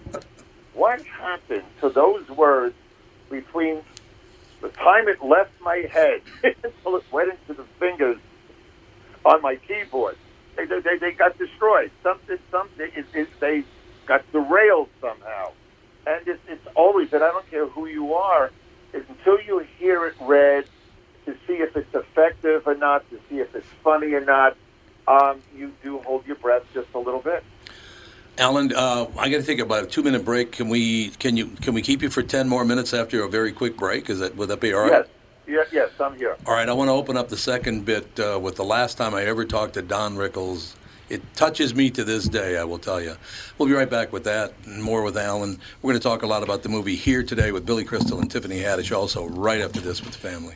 [0.73, 2.75] "What happened to those words
[3.29, 3.81] between
[4.61, 8.17] the time it left my head until it went into the fingers
[9.25, 10.15] on my keyboard.
[10.55, 11.91] They, they, they, got destroyed.
[12.01, 13.63] Something, something, it, it, they
[14.05, 15.51] got derailed somehow.
[16.05, 18.51] And it's, it's always, that I don't care who you are,
[18.93, 20.65] until you hear it read
[21.25, 24.55] to see if it's effective or not, to see if it's funny or not,
[25.07, 27.43] um, you do hold your breath just a little bit.
[28.37, 30.53] Alan, uh, I got to take about a two-minute break.
[30.53, 33.51] Can we can you can we keep you for ten more minutes after a very
[33.51, 34.09] quick break?
[34.09, 35.05] Is that would that be all right?
[35.45, 36.35] Yes, yes, I'm here.
[36.45, 39.13] All right, I want to open up the second bit uh, with the last time
[39.13, 40.75] I ever talked to Don Rickles.
[41.09, 43.17] It touches me to this day, I will tell you.
[43.57, 45.59] We'll be right back with that and more with Alan.
[45.81, 48.31] We're going to talk a lot about the movie Here Today with Billy Crystal and
[48.31, 50.55] Tiffany Haddish also right after this with the family.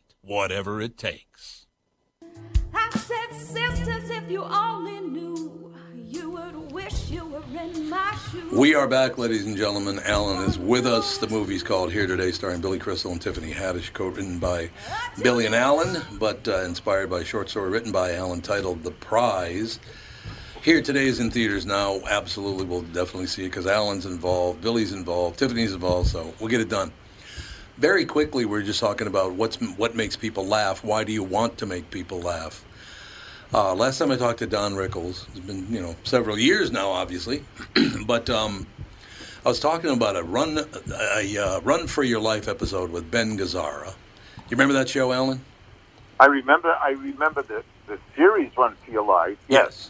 [0.21, 1.65] whatever it takes.
[2.73, 8.51] I said, sisters, if you only knew, you would wish you were in my shoes.
[8.51, 9.99] We are back, ladies and gentlemen.
[10.05, 11.17] Alan is with us.
[11.17, 14.69] The movie's called Here Today, starring Billy Crystal and Tiffany Haddish, co-written by
[15.21, 18.91] Billy and Alan, but uh, inspired by a short story written by Alan titled The
[18.91, 19.79] Prize.
[20.61, 21.99] Here Today is in theaters now.
[22.07, 26.61] Absolutely, we'll definitely see it because Alan's involved, Billy's involved, Tiffany's involved, so we'll get
[26.61, 26.93] it done.
[27.81, 30.83] Very quickly, we're just talking about what's what makes people laugh.
[30.83, 32.63] Why do you want to make people laugh?
[33.51, 36.91] Uh, last time I talked to Don Rickles, it's been you know several years now,
[36.91, 37.43] obviously,
[38.05, 38.67] but um,
[39.43, 40.59] I was talking about a run
[41.15, 43.87] a uh, run for your life episode with Ben Gazzara.
[43.87, 45.43] You remember that show, Alan?
[46.19, 46.77] I remember.
[46.79, 49.39] I remember the the series Run for Your Life.
[49.47, 49.89] Yes.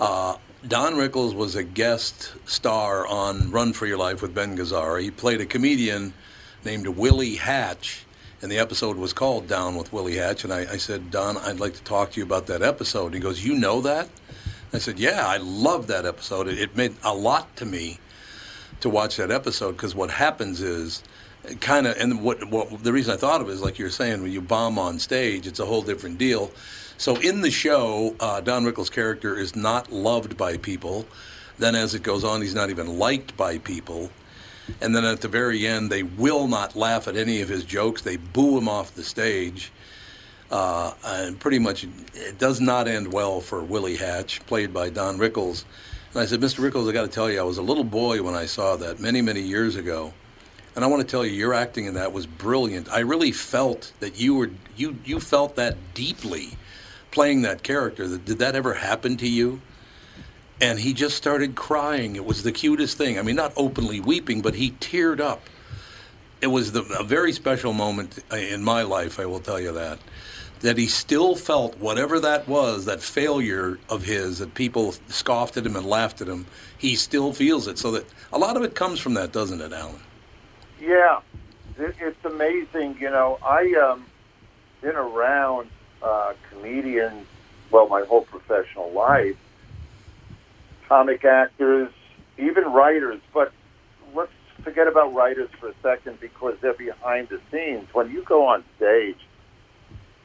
[0.00, 5.02] Uh, Don Rickles was a guest star on Run for Your Life with Ben Gazzara.
[5.02, 6.14] He played a comedian
[6.66, 8.04] named Willie Hatch,
[8.42, 10.44] and the episode was called Down with Willie Hatch.
[10.44, 13.14] And I, I said, Don, I'd like to talk to you about that episode.
[13.14, 14.08] He goes, You know that?
[14.72, 16.48] I said, Yeah, I love that episode.
[16.48, 17.98] It, it meant a lot to me
[18.80, 21.02] to watch that episode because what happens is
[21.60, 24.20] kind of, and what, what the reason I thought of it is like you're saying,
[24.20, 26.50] when you bomb on stage, it's a whole different deal.
[26.98, 31.06] So in the show, uh, Don Rickles' character is not loved by people.
[31.58, 34.10] Then as it goes on, he's not even liked by people.
[34.80, 38.02] And then at the very end, they will not laugh at any of his jokes.
[38.02, 39.72] They boo him off the stage.
[40.50, 45.18] Uh, and pretty much, it does not end well for Willie Hatch, played by Don
[45.18, 45.64] Rickles.
[46.12, 46.68] And I said, Mr.
[46.68, 49.00] Rickles, I got to tell you, I was a little boy when I saw that
[49.00, 50.14] many, many years ago.
[50.74, 52.92] And I want to tell you, your acting in that was brilliant.
[52.92, 56.58] I really felt that you were you you felt that deeply,
[57.10, 58.18] playing that character.
[58.18, 59.62] Did that ever happen to you?
[60.60, 62.16] And he just started crying.
[62.16, 63.18] It was the cutest thing.
[63.18, 65.42] I mean, not openly weeping, but he teared up.
[66.40, 69.98] It was the, a very special moment in my life, I will tell you that.
[70.60, 75.66] That he still felt whatever that was, that failure of his, that people scoffed at
[75.66, 77.78] him and laughed at him, he still feels it.
[77.78, 80.00] So that a lot of it comes from that, doesn't it, Alan?
[80.80, 81.20] Yeah,
[81.78, 82.96] it, it's amazing.
[83.00, 84.06] You know, I um
[84.80, 85.68] been around
[86.02, 87.26] uh, comedians
[87.70, 89.36] well my whole professional life,
[90.88, 91.90] comic actors,
[92.38, 93.20] even writers.
[93.34, 93.52] But
[94.14, 94.32] let's
[94.64, 97.88] forget about writers for a second because they're behind the scenes.
[97.92, 99.18] When you go on stage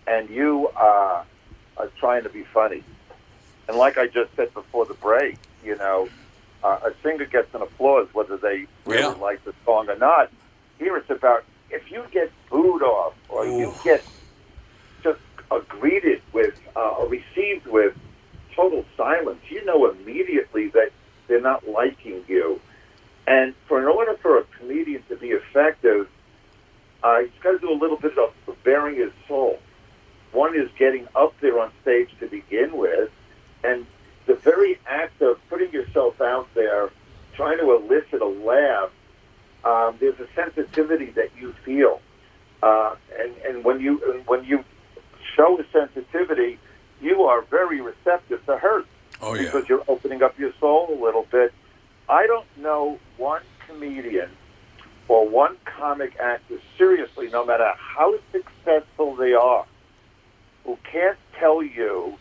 [0.07, 1.23] and you uh,
[1.77, 2.83] are trying to be funny,
[3.67, 6.09] and like I just said before the break, you know,
[6.63, 9.13] uh, a singer gets an applause whether they really Yeah.
[9.21, 10.31] like the song or not.
[10.79, 14.05] Here it's about if you get booed off or you get
[15.03, 15.19] just
[15.51, 17.93] uh, greeted with uh, or received with
[18.55, 20.91] total silence, you know immediately that
[21.27, 22.59] they're not liking you.
[23.27, 26.07] And for in order for a comedian to be effective,
[27.03, 28.33] uh, he's got to do a little bit of
[28.63, 29.59] bearing his soul.
[30.31, 33.09] One is getting up there on stage to begin with,
[33.63, 33.85] and
[34.27, 36.89] the very act of putting yourself out there,
[37.35, 38.91] trying to elicit a laugh.
[39.63, 42.01] Um, there's a sensitivity that you feel,
[42.63, 44.63] uh, and and when you when you
[45.35, 46.59] show the sensitivity,
[47.01, 48.85] you are very receptive to hurt
[49.21, 49.43] Oh, yeah.
[49.43, 51.53] because you're opening up your soul a little bit.
[52.09, 54.29] I don't know one comedian
[55.07, 59.65] or one comic actor, seriously, no matter how successful they are,
[60.65, 62.15] who can't tell you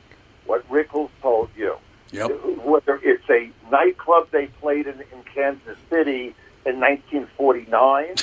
[0.47, 1.77] what Rickles told you.
[2.13, 2.31] Yep.
[2.65, 6.35] Whether it's a nightclub they played in, in Kansas City
[6.67, 8.15] in 1949,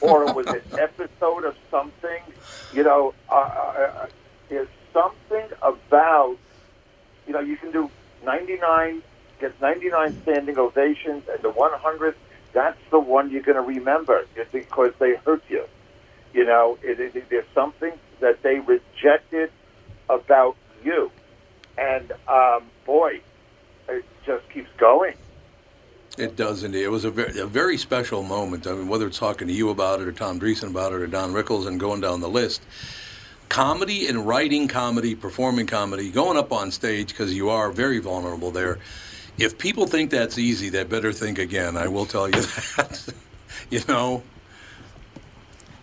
[0.00, 2.20] or it was an episode of something,
[2.72, 4.06] you know, uh, uh,
[4.48, 6.38] there's something about,
[7.26, 7.90] you know, you can do
[8.24, 9.02] 99,
[9.40, 12.14] get 99 standing ovations, and the 100th,
[12.54, 15.64] that's the one you're going to remember because they hurt you.
[16.32, 19.50] You know, it, it, there's something that they rejected
[20.08, 21.10] about you.
[21.76, 23.20] And, um, boy,
[23.88, 25.14] it just keeps going.
[26.16, 26.84] It does indeed.
[26.84, 28.68] It was a very, a very special moment.
[28.68, 31.06] I mean, whether it's talking to you about it or Tom Dreesen about it or
[31.08, 32.62] Don Rickles and going down the list.
[33.48, 38.50] Comedy and writing comedy, performing comedy, going up on stage because you are very vulnerable
[38.50, 38.78] there.
[39.38, 41.76] If people think that's easy, they better think again.
[41.76, 42.40] I will tell you
[42.76, 43.08] that.
[43.70, 44.22] you know,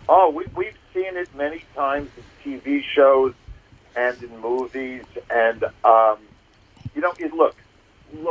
[0.08, 2.10] Oh, we, we've seen it many times
[2.44, 3.34] in TV shows
[3.96, 5.04] and in movies.
[5.30, 6.18] And, um,
[6.94, 7.56] you know, it, look,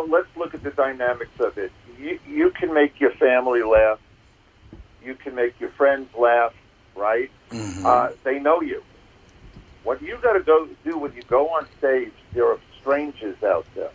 [0.07, 1.71] let's look at the dynamics of it.
[1.99, 3.99] You, you can make your family laugh.
[5.03, 6.53] You can make your friends laugh,
[6.95, 7.31] right?
[7.85, 8.83] Uh, they know you.
[9.83, 13.65] What you got to go do when you go on stage, there are strangers out
[13.75, 13.91] there.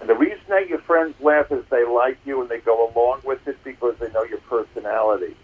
[0.00, 3.20] And the reason that your friends laugh is they like you and they go along
[3.24, 5.36] with it because they know your personality.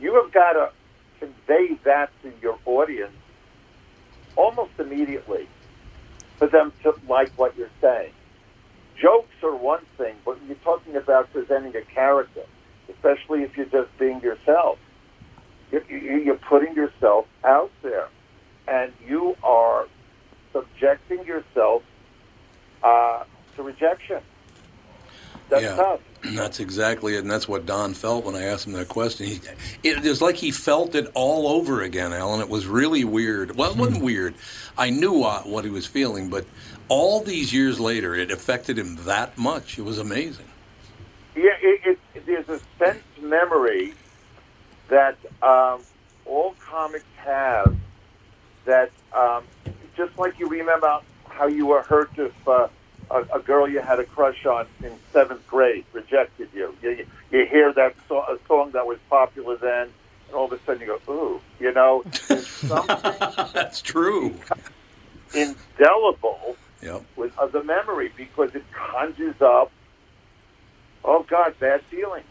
[0.00, 0.70] You have got to
[1.18, 3.12] convey that to your audience
[4.36, 5.48] almost immediately
[6.38, 8.12] for them to like what you're saying.
[9.00, 12.44] Jokes are one thing, but you're talking about presenting a character,
[12.88, 14.78] especially if you're just being yourself,
[15.70, 18.08] you're, you're putting yourself out there,
[18.68, 19.86] and you are
[20.52, 21.82] subjecting yourself
[22.82, 23.24] uh,
[23.56, 24.20] to rejection.
[25.48, 26.00] That's yeah, tough.
[26.34, 29.26] that's exactly it, and that's what Don felt when I asked him that question.
[29.26, 29.40] He,
[29.82, 32.40] it was like he felt it all over again, Alan.
[32.40, 33.56] It was really weird.
[33.56, 34.34] Well, it wasn't weird.
[34.76, 36.44] I knew uh, what he was feeling, but
[36.88, 39.78] all these years later, it affected him that much.
[39.78, 40.46] It was amazing.
[41.34, 43.94] Yeah, it, it, there's a sense memory
[44.88, 45.82] that um,
[46.26, 47.76] all comics have
[48.68, 49.42] that um,
[49.96, 52.68] just like you remember how you were hurt if uh,
[53.10, 56.74] a, a girl you had a crush on in seventh grade rejected you.
[56.82, 59.88] You, you hear that so- a song that was popular then,
[60.28, 62.04] and all of a sudden you go, ooh, you know,
[63.54, 64.34] That's true.
[65.34, 67.02] indelible Yep.
[67.16, 69.72] with of the memory because it conjures up,
[71.04, 72.24] oh God, bad feelings.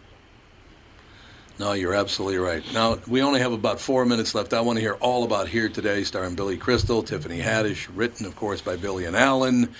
[1.59, 2.63] No, you're absolutely right.
[2.71, 4.53] Now, we only have about four minutes left.
[4.53, 8.35] I want to hear all about Here Today, starring Billy Crystal, Tiffany Haddish, written, of
[8.35, 9.73] course, by Billy and Alan,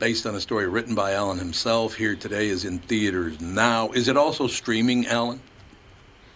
[0.00, 1.94] based on a story written by Alan himself.
[1.94, 3.90] Here Today is in theaters now.
[3.90, 5.40] Is it also streaming, Alan?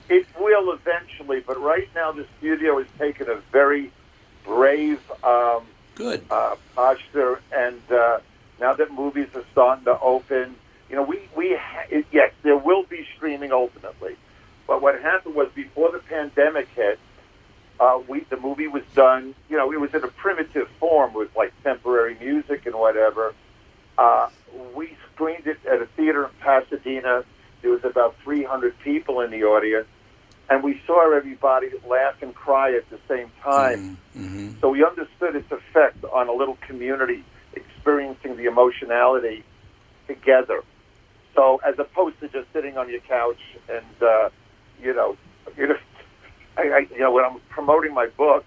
[0.09, 3.91] It will eventually, but right now the studio has taken a very
[4.45, 5.65] brave um,
[5.97, 6.25] Good.
[6.31, 8.21] uh, posture, and uh,
[8.61, 10.55] now that movies are starting to open,
[10.89, 14.15] you know, we we ha- yes, there will be streaming ultimately,
[14.67, 16.99] but what happened was before the pandemic hit,
[17.81, 19.35] uh, we the movie was done.
[19.49, 23.35] You know, it was in a primitive form with like temporary music and whatever.
[23.99, 24.29] Uh,
[24.75, 27.25] we screened it at a theater in Pasadena.
[27.63, 29.87] There was about 300 people in the audience,
[30.51, 33.99] and we saw everybody laugh and cry at the same time.
[34.17, 34.61] Mm-hmm.
[34.61, 39.45] So we understood its effect on a little community experiencing the emotionality
[40.07, 40.63] together.
[41.35, 44.31] So as opposed to just sitting on your couch and uh,
[44.85, 45.17] you know,
[45.57, 45.75] you know,
[46.57, 48.45] I, I, you know, when I'm promoting my book,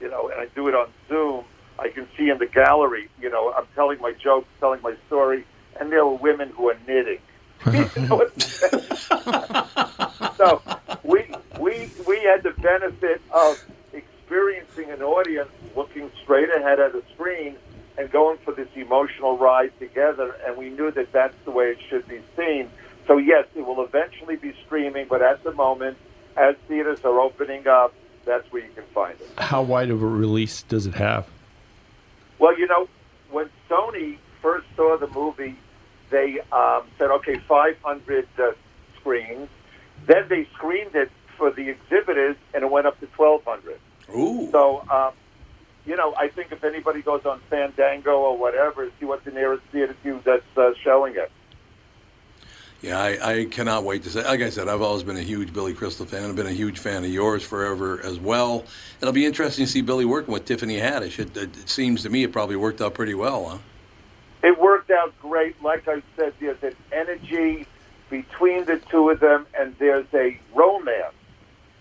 [0.00, 1.44] you know, and I do it on Zoom,
[1.78, 5.44] I can see in the gallery, you know, I'm telling my jokes, telling my story,
[5.80, 7.18] and there were women who are knitting.
[10.38, 10.62] So
[11.02, 11.24] we
[11.58, 13.58] we we had the benefit of
[13.92, 17.56] experiencing an audience looking straight ahead at a screen
[17.98, 21.78] and going for this emotional ride together, and we knew that that's the way it
[21.90, 22.70] should be seen.
[23.08, 25.96] So yes, it will eventually be streaming, but at the moment,
[26.36, 27.94] as theaters are opening up,
[28.26, 29.30] that's where you can find it.
[29.38, 31.26] How wide of a release does it have?
[32.38, 32.86] Well, you know,
[33.30, 35.56] when Sony first saw the movie,
[36.10, 38.50] they um, said, okay, 500 uh,
[39.00, 39.48] screens.
[40.06, 43.80] Then they screened it for the exhibitors, and it went up to 1,200.
[44.14, 44.50] Ooh.
[44.50, 45.12] So, um,
[45.86, 49.62] you know, I think if anybody goes on Fandango or whatever, see what the nearest
[49.72, 51.32] theater to you that's uh, showing it.
[52.80, 54.22] Yeah, I, I cannot wait to say.
[54.24, 56.22] Like I said, I've always been a huge Billy Crystal fan.
[56.22, 58.64] And I've been a huge fan of yours forever as well.
[59.00, 61.18] It'll be interesting to see Billy working with Tiffany Haddish.
[61.18, 63.58] It, it, it seems to me it probably worked out pretty well, huh?
[64.44, 65.60] It worked out great.
[65.60, 67.66] Like I said, there's an energy
[68.10, 71.14] between the two of them, and there's a romance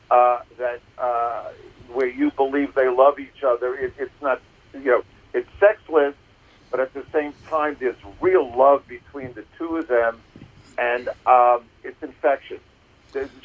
[0.10, 1.52] uh, that uh,
[1.94, 3.76] where you believe they love each other.
[3.76, 4.42] It, it's not,
[4.74, 6.16] you know, it's sexless,
[6.72, 10.20] but at the same time, there's real love between the two of them,
[10.78, 12.62] and um, it's infectious.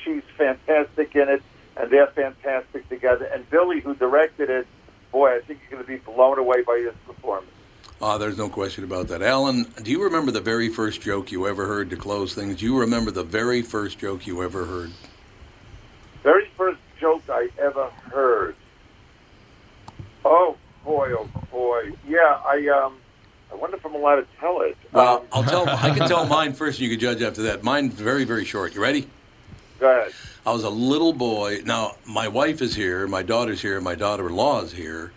[0.05, 1.43] She's fantastic in it,
[1.76, 3.24] and they're fantastic together.
[3.26, 4.66] And Billy, who directed it,
[5.11, 7.51] boy, I think you're going to be blown away by his performance.
[8.01, 9.22] Ah, there's no question about that.
[9.22, 12.57] Alan, do you remember the very first joke you ever heard to close things?
[12.57, 14.91] Do you remember the very first joke you ever heard?
[16.22, 18.55] very first joke I ever heard.
[20.24, 22.41] Oh boy, oh boy, yeah.
[22.45, 22.97] I um,
[23.53, 24.76] I wonder if I'm allowed to tell it.
[24.92, 25.68] Well, Um, I'll tell.
[25.68, 27.62] I can tell mine first, and you can judge after that.
[27.62, 28.74] Mine's very, very short.
[28.74, 29.09] You ready?
[29.78, 30.12] Go ahead.
[30.46, 31.61] I was a little boy.
[31.64, 35.12] Now, my wife is here, my daughter's here, my daughter-in-law is here.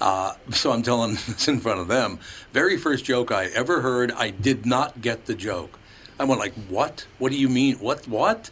[0.00, 2.18] Uh, so I'm telling this in front of them.
[2.52, 5.78] Very first joke I ever heard, I did not get the joke.
[6.18, 7.06] I went like, "What?
[7.18, 7.76] What do you mean?
[7.76, 8.06] What?
[8.08, 8.50] What?"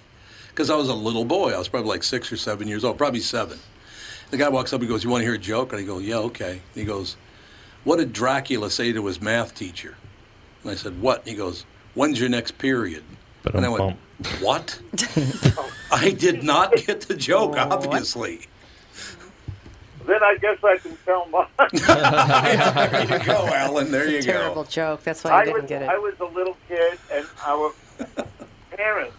[0.48, 1.54] because I was a little boy.
[1.54, 3.58] I was probably like six or seven years old, probably seven.
[4.30, 5.98] The guy walks up and goes, "You want to hear a joke?" And I go,
[5.98, 7.16] "Yeah, okay." And he goes,
[7.84, 9.96] "What did Dracula say to his math teacher?"
[10.62, 11.64] And I said, "What?" And he goes,
[11.94, 13.04] "When's your next period?"
[13.52, 13.96] And I went,
[14.40, 14.78] "What?"
[15.92, 18.46] I did not get the joke, obviously.
[20.06, 21.46] Then I guess I can tell mine.
[21.72, 23.92] there you go, Alan.
[23.92, 24.32] There you go.
[24.32, 25.04] Terrible joke.
[25.04, 25.88] That's why I you didn't was, get it.
[25.88, 27.72] I was a little kid, and our
[28.72, 29.14] parents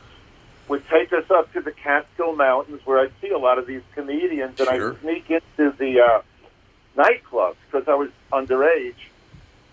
[0.67, 3.81] would take us up to the Catskill Mountains, where I'd see a lot of these
[3.95, 4.91] comedians, and Sure.
[4.93, 6.21] I'd sneak into the uh,
[6.95, 9.09] nightclubs because I was underage.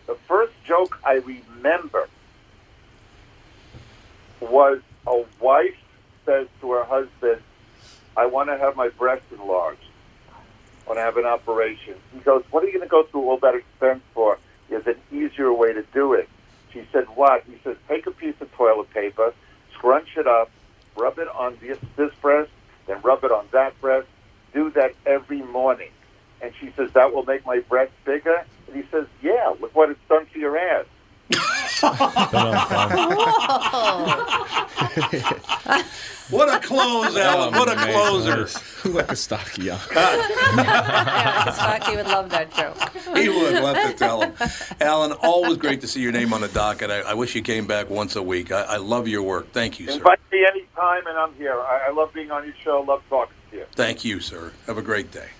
[0.07, 2.09] The first joke I remember
[4.41, 5.77] was a wife
[6.25, 7.43] says to her husband,
[8.17, 9.85] "I want to have my breasts enlarged.
[10.31, 13.29] I want to have an operation." He goes, "What are you going to go through
[13.29, 14.39] all that expense for?
[14.69, 16.29] There's an easier way to do it."
[16.73, 19.33] She said, "What?" He says, "Take a piece of toilet paper,
[19.75, 20.51] scrunch it up,
[20.97, 22.51] rub it on this this breast,
[22.87, 24.09] then rub it on that breast.
[24.53, 25.91] Do that every morning."
[26.43, 29.55] And she says, "That will make my breasts bigger." And he says, "Yeah.
[29.61, 30.87] Look what it's done to your ass."
[36.31, 37.53] What a close, Alan.
[37.55, 38.47] what a closer.
[38.83, 39.81] Who let the stocky out?
[39.81, 39.97] Stocky
[41.97, 42.77] would love that joke.
[43.17, 44.35] He would love to tell him.
[44.81, 46.91] Alan, always great to see your name on the docket.
[46.91, 48.53] I, I wish you came back once a week.
[48.53, 49.51] I, I love your work.
[49.53, 49.95] Thank you, sir.
[49.95, 51.61] Invite me anytime, and I'm here.
[51.61, 52.85] I, I love being on your show.
[52.87, 53.65] Love talking to you.
[53.73, 54.53] Thank you, sir.
[54.67, 55.31] Have a great day.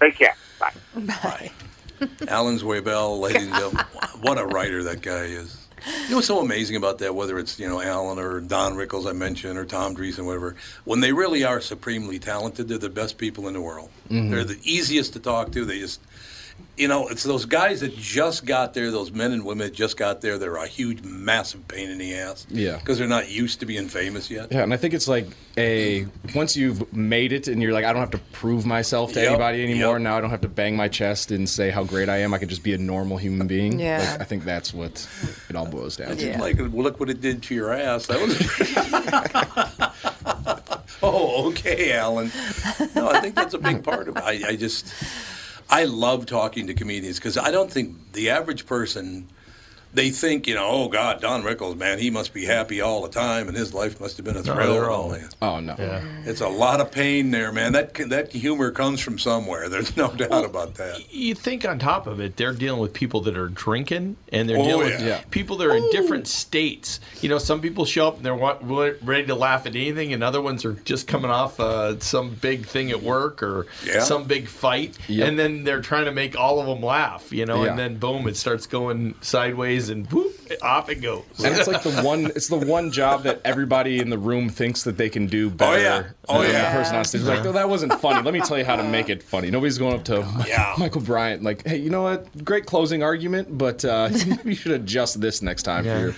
[0.00, 0.36] Take care.
[0.58, 0.72] Bye.
[0.94, 1.50] Bye.
[2.28, 3.84] Alan Zweibel, ladies and gentlemen,
[4.22, 5.56] what a writer that guy is.
[6.04, 9.08] You know what's so amazing about that, whether it's, you know, Alan or Don Rickles,
[9.08, 13.16] I mentioned, or Tom Dreesen, whatever, when they really are supremely talented, they're the best
[13.18, 13.88] people in the world.
[14.10, 14.30] Mhm.
[14.30, 15.64] They're the easiest to talk to.
[15.64, 16.00] They just,
[16.80, 19.98] you know, it's those guys that just got there, those men and women that just
[19.98, 20.38] got there.
[20.38, 22.46] They're a huge, massive pain in the ass.
[22.48, 22.78] Yeah.
[22.78, 24.50] Because they're not used to being famous yet.
[24.50, 25.26] Yeah, and I think it's like
[25.58, 29.20] a once you've made it and you're like, I don't have to prove myself to
[29.20, 29.96] Yep, anybody anymore.
[29.96, 30.02] yep.
[30.02, 32.32] Now I don't have to bang my chest and say how great I am.
[32.32, 33.78] I can just be a normal human being.
[33.78, 33.98] Yeah.
[34.12, 35.06] Like, I think that's what
[35.50, 36.16] it all boils down to.
[36.16, 36.56] didn't like.
[36.58, 38.06] Well, look what it did to your ass.
[38.06, 38.40] That was.
[41.02, 42.30] oh, okay, Alan.
[42.94, 44.22] No, I think that's a big part of it.
[44.22, 44.86] I, I just,
[45.70, 49.28] I love talking to comedians because I don't think the average person.
[49.92, 53.08] They think, you know, oh God, Don Rickles, man, he must be happy all the
[53.08, 54.72] time, and his life must have been a thrill.
[54.72, 55.28] they're and all- man.
[55.42, 55.74] Oh no.
[56.24, 57.72] It's a lot of pain there, man.
[57.72, 59.68] That that humor comes from somewhere.
[59.68, 61.12] There's no doubt about that.
[61.12, 64.58] You think on top of it, they're dealing with people that are drinking, and they're
[64.58, 64.94] Oh, dealing yeah.
[64.96, 65.20] with Yeah.
[65.30, 67.00] people that are in different states.
[67.20, 70.12] You know, some people show up and they're wa- wa- ready to laugh at anything,
[70.12, 74.00] and other ones are just coming off uh, some big thing at work or Yeah.
[74.04, 75.28] some big fight, Yep.
[75.28, 77.32] and then they're trying to make all of them laugh.
[77.32, 77.70] You know, Yeah.
[77.70, 81.24] and then boom, it starts going sideways, and whoop, off it goes.
[81.44, 84.82] And it's like the one it's the one job that everybody in the room thinks
[84.84, 86.02] that they can do better Oh yeah.
[86.28, 86.72] Oh, yeah.
[86.72, 87.22] the person on stage.
[87.22, 88.22] Like, oh, that wasn't funny.
[88.22, 89.50] Let me tell you how to make it funny.
[89.50, 90.74] Nobody's going up to Yeah.
[90.78, 92.44] Michael Bryant like, hey, you know what?
[92.44, 94.10] Great closing argument, but uh,
[94.44, 96.12] you should adjust this next time Yeah.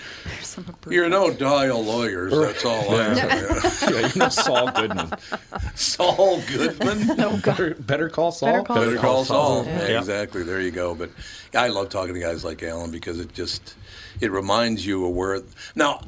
[0.80, 2.32] for your You're no dial lawyers.
[2.32, 3.16] That's all I am.
[3.94, 5.12] yeah, you know Saul Goodman.
[5.74, 7.40] Saul Goodman.
[7.40, 8.50] better, better call Saul.
[8.52, 9.64] Better call Better call Saul.
[9.64, 9.88] Yeah.
[9.88, 10.42] Yeah, Exactly.
[10.42, 10.94] There you go.
[10.94, 11.10] But
[11.54, 13.51] I love talking to guys like Alan because it just
[14.20, 15.42] it reminds you of where
[15.74, 16.00] now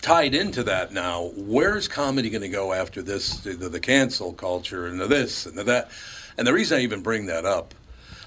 [0.00, 4.86] tied into that now where's comedy going to go after this the, the cancel culture
[4.86, 5.90] and the this and the that?
[6.38, 7.74] And the reason i even bring that up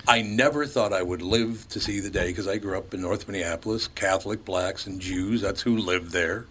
[0.08, 3.02] i never thought i would live to see the day because i grew up in
[3.02, 6.48] north minneapolis catholic blacks and jews that's who lived there.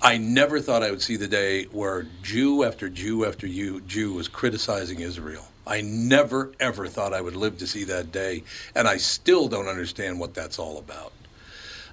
[0.00, 4.28] I never thought I would see the day where Jew after Jew after Jew was
[4.28, 5.46] criticizing Israel.
[5.66, 8.42] I never, ever thought I would live to see that day,
[8.74, 11.12] and I still don't understand what that's all about.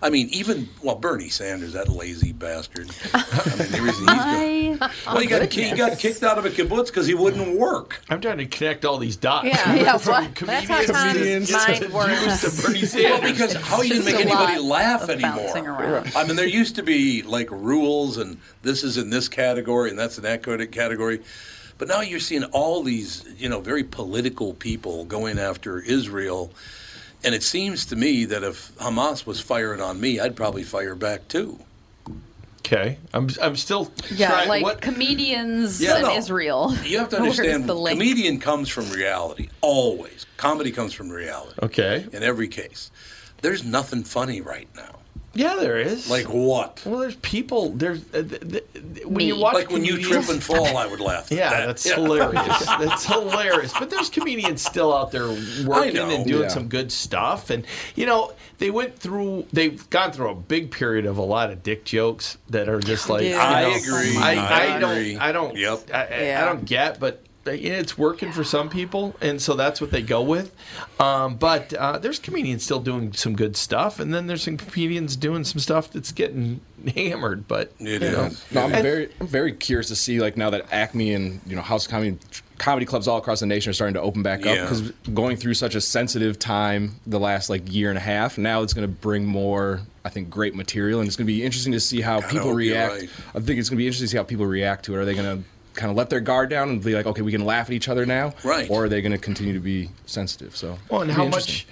[0.01, 2.89] I mean, even well, Bernie Sanders, that lazy bastard.
[3.13, 6.49] I mean, the reason he's I, well, he got, he got kicked out of a
[6.49, 7.99] kibbutz because he wouldn't work.
[8.09, 9.47] I'm trying to connect all these dots.
[9.47, 10.35] Yeah, yeah, From what?
[10.35, 12.41] That's how comedians Tom's to mind works.
[12.41, 13.31] to Bernie Well, Sanders.
[13.31, 16.03] because how you Just make anybody laugh anymore?
[16.15, 19.99] I mean, there used to be like rules, and this is in this category, and
[19.99, 21.21] that's in that category.
[21.79, 26.51] But now you're seeing all these, you know, very political people going after Israel,
[27.23, 30.93] and it seems to me that if Hamas was firing on me, I'd probably fire
[30.93, 31.57] back too.
[32.59, 36.15] okay, I'm I'm still yeah, trying- like what- comedians Yeah, in no.
[36.17, 36.75] Israel.
[36.83, 40.25] You have to understand, the comedian comes from reality always.
[40.37, 41.53] Comedy comes from reality.
[41.63, 42.05] okay.
[42.11, 42.91] in every case.
[43.41, 44.98] There's nothing funny right now.
[45.33, 46.09] Yeah, there is.
[46.09, 46.81] Like what?
[46.85, 47.69] Well, there's people.
[47.69, 49.25] There's uh, th- th- th- when Me.
[49.27, 51.65] you watch Like when you trip and fall, I would laugh at Yeah, that.
[51.67, 51.95] that's Yeah.
[51.95, 52.65] hilarious.
[52.79, 53.73] That's hilarious.
[53.77, 55.27] But there's comedians still out there
[55.65, 56.47] working and doing Yeah.
[56.47, 57.49] some good stuff.
[57.51, 57.63] And
[57.95, 59.45] you know, they went through.
[59.53, 63.07] They've gone through a big period of a lot of dick jokes that are just
[63.09, 63.23] like.
[63.23, 63.29] Yeah.
[63.29, 64.17] you I know, agree.
[64.17, 65.13] I, I I agree.
[65.13, 65.21] don't.
[65.21, 65.55] I don't.
[65.57, 65.79] Yep.
[65.93, 66.41] I, I- Yeah.
[66.41, 67.23] I don't get, but.
[67.45, 70.53] Yeah, It's working for some people, and so that's what they go with.
[70.99, 75.15] Um, but uh, there's comedians still doing some good stuff, and then there's some comedians
[75.15, 76.61] doing some stuff that's getting
[76.95, 77.47] hammered.
[77.47, 78.29] But It you know.
[78.51, 81.55] No, I'm And- very, I'm very curious to see like now that Acme and you
[81.55, 82.17] know House of Comedy
[82.57, 85.53] comedy clubs all across the nation are starting to open back up because going through
[85.53, 88.37] such a sensitive time the last like year and a half.
[88.37, 91.41] Now it's going to bring more, I think, great material, and it's going to be
[91.41, 92.93] interesting to see how I people react.
[92.93, 93.09] right.
[93.33, 94.97] I think it's going to be interesting to see how people react to it.
[94.97, 95.43] Are they going to
[95.79, 97.87] kind of let their guard down and be like, okay, we can laugh at each
[97.87, 98.69] other now, Right.
[98.69, 100.55] Or are they going to continue to be sensitive?
[100.55, 101.65] So, Well, and how much?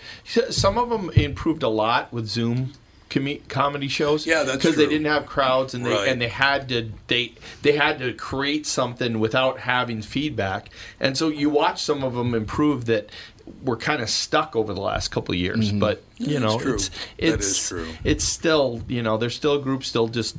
[0.50, 2.72] Some of them improved a lot with Zoom
[3.10, 4.26] com- comedy shows.
[4.26, 6.08] Yeah, that's because they didn't have crowds and they Right.
[6.08, 10.70] and they had to they they had to create something without having feedback.
[11.00, 13.10] And so you watch some of them improve that
[13.64, 15.72] were kind of stuck over the last couple of years.
[15.72, 16.74] But you Yeah, know, it's true.
[16.76, 17.88] it's it's true.
[18.04, 20.36] it's still you know there's still groups still just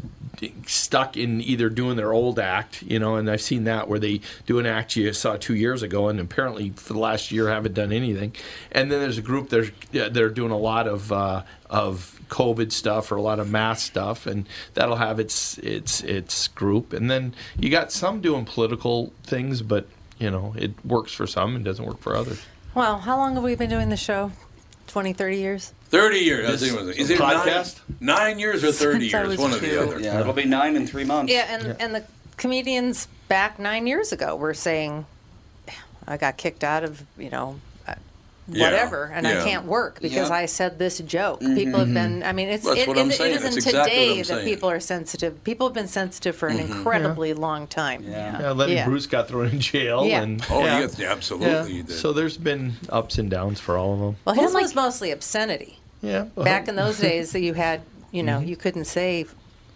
[0.66, 4.20] stuck in either doing their old act, you know, and I've seen that where they
[4.46, 7.74] do an act you saw two years ago, and apparently for the last year haven't
[7.74, 8.34] done anything.
[8.70, 11.42] And then there's a group that are, yeah, that are doing a lot of uh,
[11.68, 16.46] of COVID stuff or a lot of mass stuff, and that'll have its its its
[16.48, 16.92] group.
[16.92, 19.88] And then you got some doing political things, but
[20.18, 22.40] you know it works for some and doesn't work for others.
[22.74, 24.32] Well, how long have we been doing the show?
[24.88, 25.72] 20, 30 years?
[25.90, 26.48] 30 years.
[26.48, 26.96] I This think it was.
[26.96, 27.80] Is it podcast?
[28.00, 29.28] Nine, nine years or 30 Since I years?
[29.28, 29.80] was One or the two.
[29.80, 30.00] other.
[30.00, 31.32] Yeah, it'll be nine in three months.
[31.32, 32.04] Yeah, and, and the
[32.36, 35.04] comedians back nine years ago were saying,
[36.06, 37.60] I got kicked out of, you know,
[38.48, 39.40] uh, Yeah, whatever, and yeah.
[39.40, 40.34] I can't work because Yeah.
[40.36, 41.40] I said this joke.
[41.40, 41.54] Mhm.
[41.54, 43.32] People have been, I mean, it's, That's it, what I'm it- saying.
[43.32, 44.44] it isn't That's exactly today I'm that saying.
[44.46, 45.44] people are sensitive.
[45.44, 46.70] People have been sensitive for an Mhm.
[46.70, 48.04] incredibly long time.
[48.08, 50.22] Yeah, Lenny Bruce got thrown in jail, Yeah.
[50.22, 50.86] and Oh, yeah.
[50.96, 51.82] yeah, absolutely Yeah.
[51.88, 54.16] So there's been ups and downs for all of them.
[54.24, 55.78] Well, his was mostly obscenity.
[56.00, 56.26] Yeah.
[56.36, 57.80] Back in those days, that you had,
[58.12, 58.48] you know, Mm-hmm.
[58.48, 59.26] you couldn't say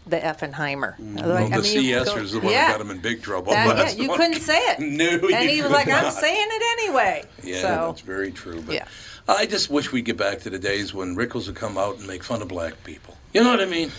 [0.07, 0.96] the Effenheimer.
[0.98, 1.22] Mm.
[1.22, 3.53] Well, the CS was the one that got him in big trouble.
[3.53, 4.78] That- yeah, you one- couldn't say it.
[4.80, 8.30] No, and you he was could like, "I'm saying it anyway." Yeah, so that's very
[8.32, 8.62] true.
[8.62, 8.84] But Yeah.
[9.28, 12.07] I just wish we'd get back to the days when Rickles would come out and
[12.09, 13.16] make fun of black people.
[13.32, 13.90] You know what I mean?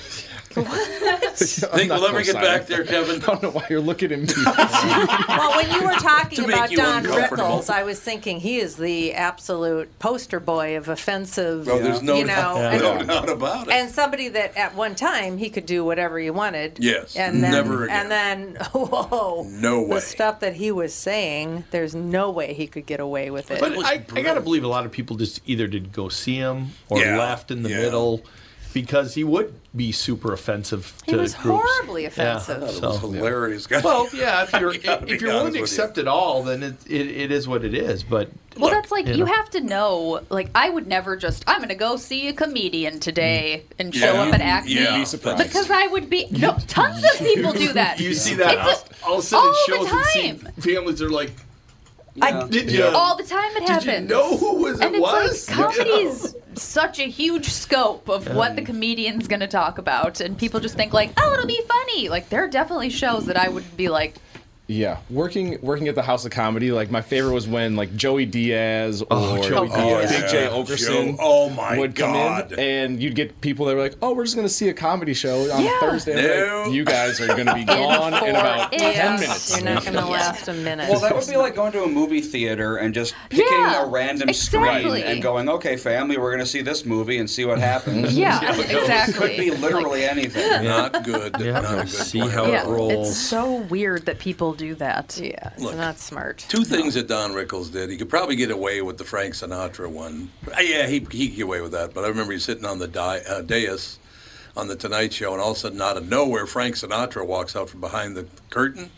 [0.53, 3.23] Think we'll ever get back there, Kevin?
[3.23, 4.27] I don't know why you're looking at me.
[5.27, 7.43] well, when you were talking To make about you Don uncomfortable.
[7.43, 11.67] Rickles, I was thinking he is the absolute poster boy of offensive.
[11.67, 13.73] Oh, there's no you know, doubt, and, no doubt about it.
[13.73, 16.77] and somebody that at one time he could do whatever he wanted.
[16.79, 18.01] Yes, and then, never again.
[18.01, 19.95] And then, whoa, No way.
[19.95, 23.59] the stuff that he was saying, there's no way he could get away with it.
[23.59, 26.35] But I, I got to believe a lot of people just either did go see
[26.35, 27.77] him or Yeah, left in the yeah.
[27.81, 28.21] middle
[28.73, 31.61] because he would be super offensive He to was groups.
[31.63, 32.07] horribly Yeah,
[32.37, 32.63] offensive.
[32.63, 33.69] It so- was hilarious.
[33.69, 35.63] Well, yeah, if you're if you're willing to with you.
[35.63, 38.03] accept it all, then it, it, it is what it is.
[38.03, 39.25] But Well, that's like you, know.
[39.25, 40.21] have to know.
[40.29, 41.43] Like, I would never just.
[41.47, 43.73] I'm going to go see a comedian today mm.
[43.79, 44.67] and show Yeah, up and act.
[44.67, 45.43] yeah, You'd be surprised.
[45.43, 46.27] because I would be.
[46.31, 47.99] No, tons of people do that.
[48.03, 49.91] You see that It's a- all, all of a sudden all the shows
[50.23, 50.53] and time.
[50.55, 51.31] see families are like,
[52.21, 52.83] I, did you?
[52.85, 54.09] all the time it Did happens.
[54.09, 55.49] you know who was and it it's was?
[55.49, 60.37] like comedy's such a huge scope of what the comedian's going to talk about, and
[60.37, 62.09] people just think like, oh, it'll be funny.
[62.09, 64.15] Like there are definitely shows that I would be like,
[64.65, 68.25] Yeah, working working at the House of Comedy, like my favorite was when like Joey
[68.25, 70.09] Diaz oh, or Oh, Joey Diaz.
[70.09, 72.49] Big Jay Yeah, Oakerson oh my would God.
[72.51, 74.73] come in, and you'd get people that were like, "Oh, we're just gonna see a
[74.73, 75.79] comedy show on Yeah.
[75.81, 79.55] Thursday." I'm like, you guys are gonna be gone in about ten Yes, minutes.
[79.61, 80.89] You're not going to last a minute.
[80.89, 83.89] Well, that would be like going to a movie theater and just picking Yeah, a
[83.89, 85.01] random exactly.
[85.01, 88.17] screen and going, "Okay, family, we're going to see this movie and see what happens."
[88.17, 90.63] Yeah, It could be literally anything.
[90.63, 91.35] Not good.
[91.37, 93.09] Yeah, not good see how yeah, it rolls.
[93.09, 95.17] it's so weird that people do that.
[95.21, 95.75] yeah, it's Look.
[95.75, 96.45] not smart.
[96.49, 97.89] Two things that Don Rickles did.
[97.89, 100.31] He could probably get away with the Frank Sinatra one.
[100.47, 101.93] Uh, Yeah, he, he could get away with that.
[101.93, 103.99] But I remember he's sitting on the di- uh, dais
[104.55, 107.55] on the Tonight Show, and all of a sudden, out of nowhere, Frank Sinatra walks
[107.55, 108.89] out from behind the curtain.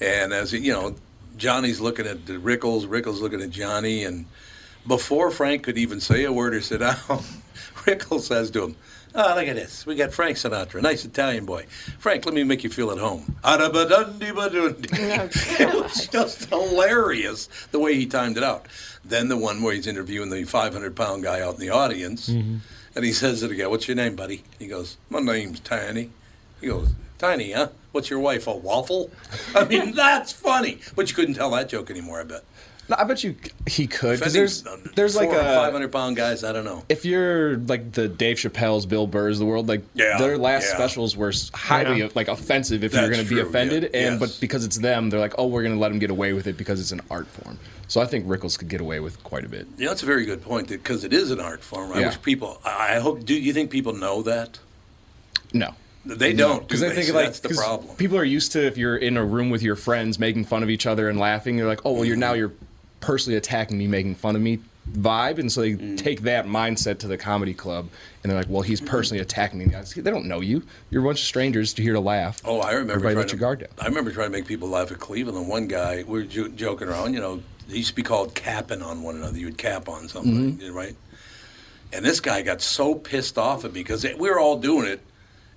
[0.00, 0.94] And as he, you know,
[1.36, 4.26] Johnny's looking at Rickles, Rickles looking at Johnny, and
[4.86, 6.94] before Frank could even say a word or sit down,
[7.84, 8.76] Rickles says to him,
[9.18, 9.86] Oh, look at this.
[9.86, 11.64] We got Frank Sinatra, nice Italian boy.
[11.98, 13.36] Frank, let me make you feel at home.
[15.58, 18.66] It was just hilarious the way he timed it out.
[19.04, 22.56] Then the one where he's interviewing the 500 pound guy out in the audience, mm-hmm.
[22.94, 23.70] and he says it again.
[23.70, 24.44] What's your name, buddy?
[24.58, 26.10] He goes, My name's Tiny.
[26.60, 27.68] He goes, Tiny, huh?
[27.92, 29.10] What's your wife, a waffle?
[29.54, 30.80] I mean, that's funny.
[30.94, 32.44] But you couldn't tell that joke anymore, I bet.
[32.88, 33.34] No, I bet you
[33.66, 34.62] he could because there's
[34.94, 36.44] there's like a 500 pound guys.
[36.44, 36.84] I don't know.
[36.88, 40.68] if you're like the Dave Chappelle's, Bill Burr's of the world, like Yeah, their last
[40.68, 40.74] yeah.
[40.76, 42.08] specials were highly Yeah.
[42.14, 44.20] like offensive if you're going to be offended, yeah, and yes.
[44.20, 46.46] but because it's them, they're like, oh, we're going to let them get away with
[46.46, 47.58] it because it's an art form.
[47.88, 49.66] So I think Rickles could get away with quite a bit.
[49.78, 51.92] Yeah, that's a very good point because it is an art form.
[51.92, 52.06] I Yeah.
[52.06, 52.60] wish people.
[52.64, 53.24] I I hope.
[53.24, 54.58] Do you think people know that?
[55.52, 55.74] No.
[56.04, 56.60] They don't.
[56.66, 56.94] because do I they?
[56.94, 57.96] think See, like that's the 'cause problem.
[57.96, 60.70] people are used to if you're in a room with your friends making fun of
[60.70, 62.20] each other and laughing, you're like, oh well, you're mm-hmm.
[62.20, 62.52] now you're
[63.00, 64.58] personally attacking me, making fun of me
[64.92, 65.98] vibe, and so they Mm.
[65.98, 67.88] take that mindset to the comedy club,
[68.22, 69.64] and they're like, well, he's personally attacking me.
[69.66, 70.62] They don't know you.
[70.90, 72.40] You're a bunch of strangers to here to laugh.
[72.44, 72.92] Oh, I remember.
[72.92, 73.68] Everybody let to- your guard down.
[73.80, 75.38] I remember trying to make people laugh at Cleveland.
[75.38, 77.14] And one guy, we were jo- joking around.
[77.14, 79.36] You know, they used to be called capping on one another.
[79.36, 80.72] You would cap on somebody, Mhm.
[80.72, 80.94] right?
[81.92, 85.00] And this guy got so pissed off at me because we were all doing it,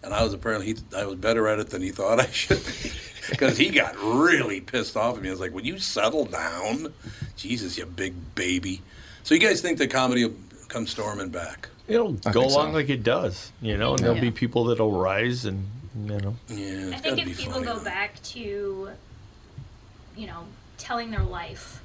[0.04, 2.66] and I was apparently he, I was better at it than he thought I should
[2.66, 2.92] be
[3.30, 5.30] because he got really pissed off at me.
[5.30, 6.94] I was like, "Would you settle down,
[7.38, 8.82] Jesus, you big baby?"
[9.24, 10.36] So you guys think the comedy will
[10.68, 11.70] come storming back?
[11.88, 12.58] It'll I go think so.
[12.60, 14.22] along like it does, you know, and there'll Yeah.
[14.22, 15.66] be people that'll rise and,
[16.06, 16.36] you know.
[16.48, 18.90] Yeah, I think if people go back to,
[20.16, 20.46] you know,
[20.78, 21.82] telling their life,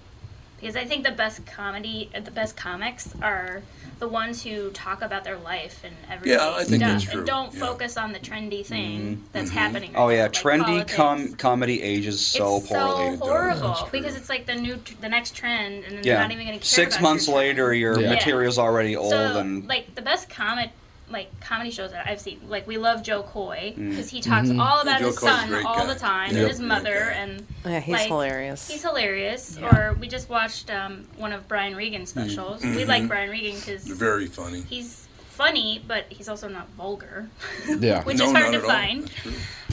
[0.64, 3.60] because I think the best comedy, uh, the best comics are
[3.98, 7.18] the ones who talk about their life and everything Yeah, I think stuff, that's true,
[7.18, 7.60] and don't yeah.
[7.60, 9.54] focus on the trendy thing that's Mhm.
[9.54, 9.90] happening.
[9.94, 10.94] Oh yeah, now, like trendy politics.
[10.94, 13.16] com- comedy ages so it's poorly.
[13.18, 16.22] so horrible because it's like the new, tr- the next trend, and then yeah, they're
[16.22, 18.08] not even going to care six about months your later, your Yeah.
[18.08, 20.70] material's already old so, and like the best comic,
[21.10, 23.90] like comedy shows that I've seen, like we love Jo Koy Mm.
[23.90, 24.58] because he talks Mm-hmm.
[24.60, 24.64] Mhm.
[24.66, 25.92] all about Jo his Koy's son all guy.
[25.94, 26.38] the time Yep.
[26.40, 28.68] and his mother and Yeah, he's like, hilarious.
[28.68, 29.58] He's hilarious.
[29.60, 29.66] Yeah.
[29.90, 32.62] Or we just watched um, one of Brian Regan's specials.
[32.62, 32.88] We Mhm.
[32.88, 34.62] like Brian Regan because Very funny.
[34.62, 37.28] he's funny, but he's also not vulgar.
[37.68, 38.02] Yeah.
[38.04, 39.10] which No, is hard to find.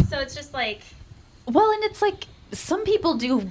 [0.09, 0.81] So it's just like
[1.47, 3.49] Well, and it's like some people do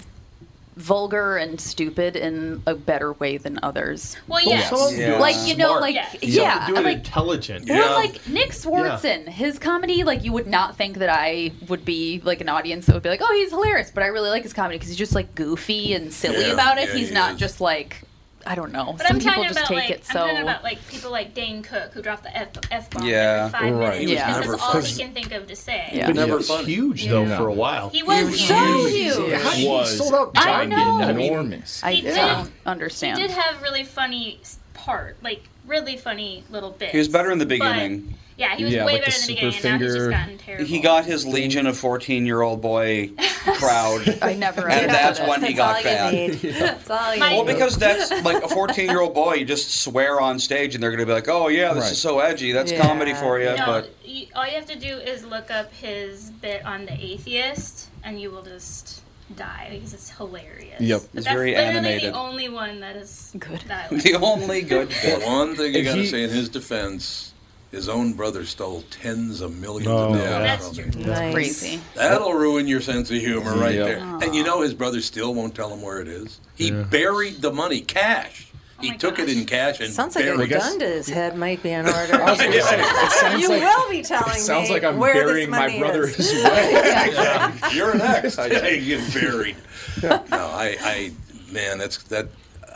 [0.80, 4.16] vulgar and stupid in a better way than others.
[4.26, 4.62] Well, yeah.
[4.68, 5.80] some of Like you know, smart.
[5.82, 6.08] like Yeah.
[6.22, 7.70] Yeah, do it like intelligent.
[7.70, 12.20] Or like Nick Swardson, his comedy, like you would not think that I would be
[12.24, 14.52] like an audience that would be like, oh, he's hilarious, but I really like his
[14.52, 16.88] comedy because he's just like goofy and silly Yeah, about it.
[16.88, 17.38] yeah, he's he not is.
[17.38, 18.02] just like,
[18.46, 18.94] I don't know.
[18.96, 20.20] But Some I'm people just about take like it so.
[20.20, 23.50] I'm talking about like people like Dane Cook who dropped the f f bomb Yeah.
[23.52, 23.98] every five Right.
[23.98, 25.90] minutes He was because that's all he can think of to say.
[25.92, 26.06] Yeah.
[26.10, 27.90] But he was huge though for a while.
[27.90, 28.54] He was so
[28.86, 29.14] huge.
[29.16, 29.32] huge.
[29.42, 30.70] How- he Was sold out I giant.
[30.70, 31.00] know.
[31.02, 31.82] I mean, enormous.
[31.84, 32.14] I He did.
[32.14, 33.18] don't understand.
[33.18, 34.40] He did have really funny
[34.74, 36.92] part, like really funny little bits.
[36.92, 38.14] he was better in the but- beginning.
[38.40, 39.94] Yeah, he was Yeah, way like the better in the super beginning, and now he's
[39.94, 40.64] just finger- gotten terrible.
[40.64, 43.10] He got his legion of fourteen-year-old boy
[43.58, 44.18] crowd.
[44.22, 44.68] I never.
[44.68, 46.12] And that's when he got all bad.
[46.14, 46.32] need.
[46.40, 47.52] That's all you Well, need.
[47.52, 50.90] because that's like a 14 year old boy, you just swear on stage and they're
[50.90, 51.92] going to be like, oh, yeah, this Right.
[51.92, 52.52] is so edgy.
[52.52, 52.82] That's Yeah.
[52.82, 53.54] comedy for you.
[53.56, 56.92] No, But you, all you have to do is look up his bit on the
[56.92, 59.02] atheist, and you will just
[59.36, 60.80] die because it's hilarious.
[60.80, 61.00] Yep.
[61.00, 62.12] But It's that's very literally animated.
[62.14, 63.60] the only one that is good.
[63.68, 65.26] That the only good But bit.
[65.26, 67.29] one thing you got to say in his defense,
[67.70, 70.38] his own brother stole tens of millions Oh, of dollars yeah.
[70.40, 71.02] That's from true.
[71.02, 71.08] him.
[71.10, 71.32] Nice.
[71.34, 71.80] Crazy.
[71.94, 73.86] That'll ruin your sense of humor right Yep.
[73.86, 73.98] there.
[74.22, 76.40] And you know his brother still won't tell him where it is.
[76.56, 76.82] He Yeah.
[76.82, 78.46] buried the money, cash.
[78.52, 80.86] Oh he my took it in cash and Sounds like a buried guess- gun to
[80.86, 82.14] his head might be in order.
[82.22, 84.84] I was gonna say, it sounds you like- will be telling It sounds me like
[84.84, 86.18] I'm where burying my brother is.
[86.18, 86.72] as well.
[87.12, 88.38] Yeah, You're next.
[88.38, 89.56] Yeah, you get buried.
[90.02, 91.12] No, I, I,
[91.52, 92.28] man, that's that.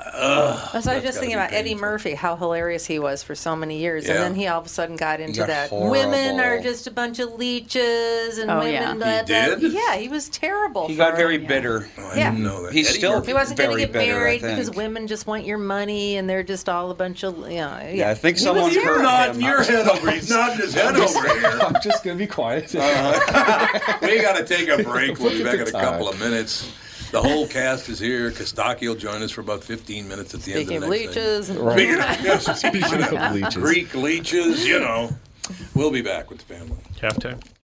[0.06, 1.74] Uh, That's what I was just thinking be about Eddie.
[1.74, 4.14] Murphy, how hilarious he was for so many years, Yeah.
[4.14, 5.90] and then he all of a sudden got into got that horrible.
[5.90, 8.72] women are just a bunch of leeches and Oh, women.
[8.74, 8.94] yeah.
[8.94, 9.56] blah, He blah.
[9.56, 9.72] did?
[9.72, 10.88] Yeah, he was terrible.
[10.88, 11.88] He got for- very bitter.
[11.98, 12.30] Oh, I Yeah.
[12.30, 12.72] didn't know that.
[12.72, 15.44] He's Eddie still Murphy- He wasn't going to get bitter, married because women just want
[15.46, 17.88] your money and they're just all a bunch of yeah.
[17.90, 19.40] Yeah, I think He someone was hurt You're him.
[19.40, 20.10] your head over.
[20.10, 21.58] He's nodding his head over here.
[21.62, 22.74] I'm just gonna be quiet.
[22.74, 23.18] Uh,
[24.02, 25.18] we got to take a break.
[25.18, 26.70] We'll be back in a couple of minutes.
[27.14, 28.32] The whole cast is here.
[28.32, 31.04] Kostaki will join us for about 15 minutes at the Speaking end of of the
[31.04, 31.56] next leeches, thing.
[31.70, 33.54] Speaking of, yeah, speaking Speaking of of leeches.
[33.54, 35.10] Greek leeches, you know.
[35.76, 36.76] We'll be back with the family.
[37.00, 37.40] Halftime.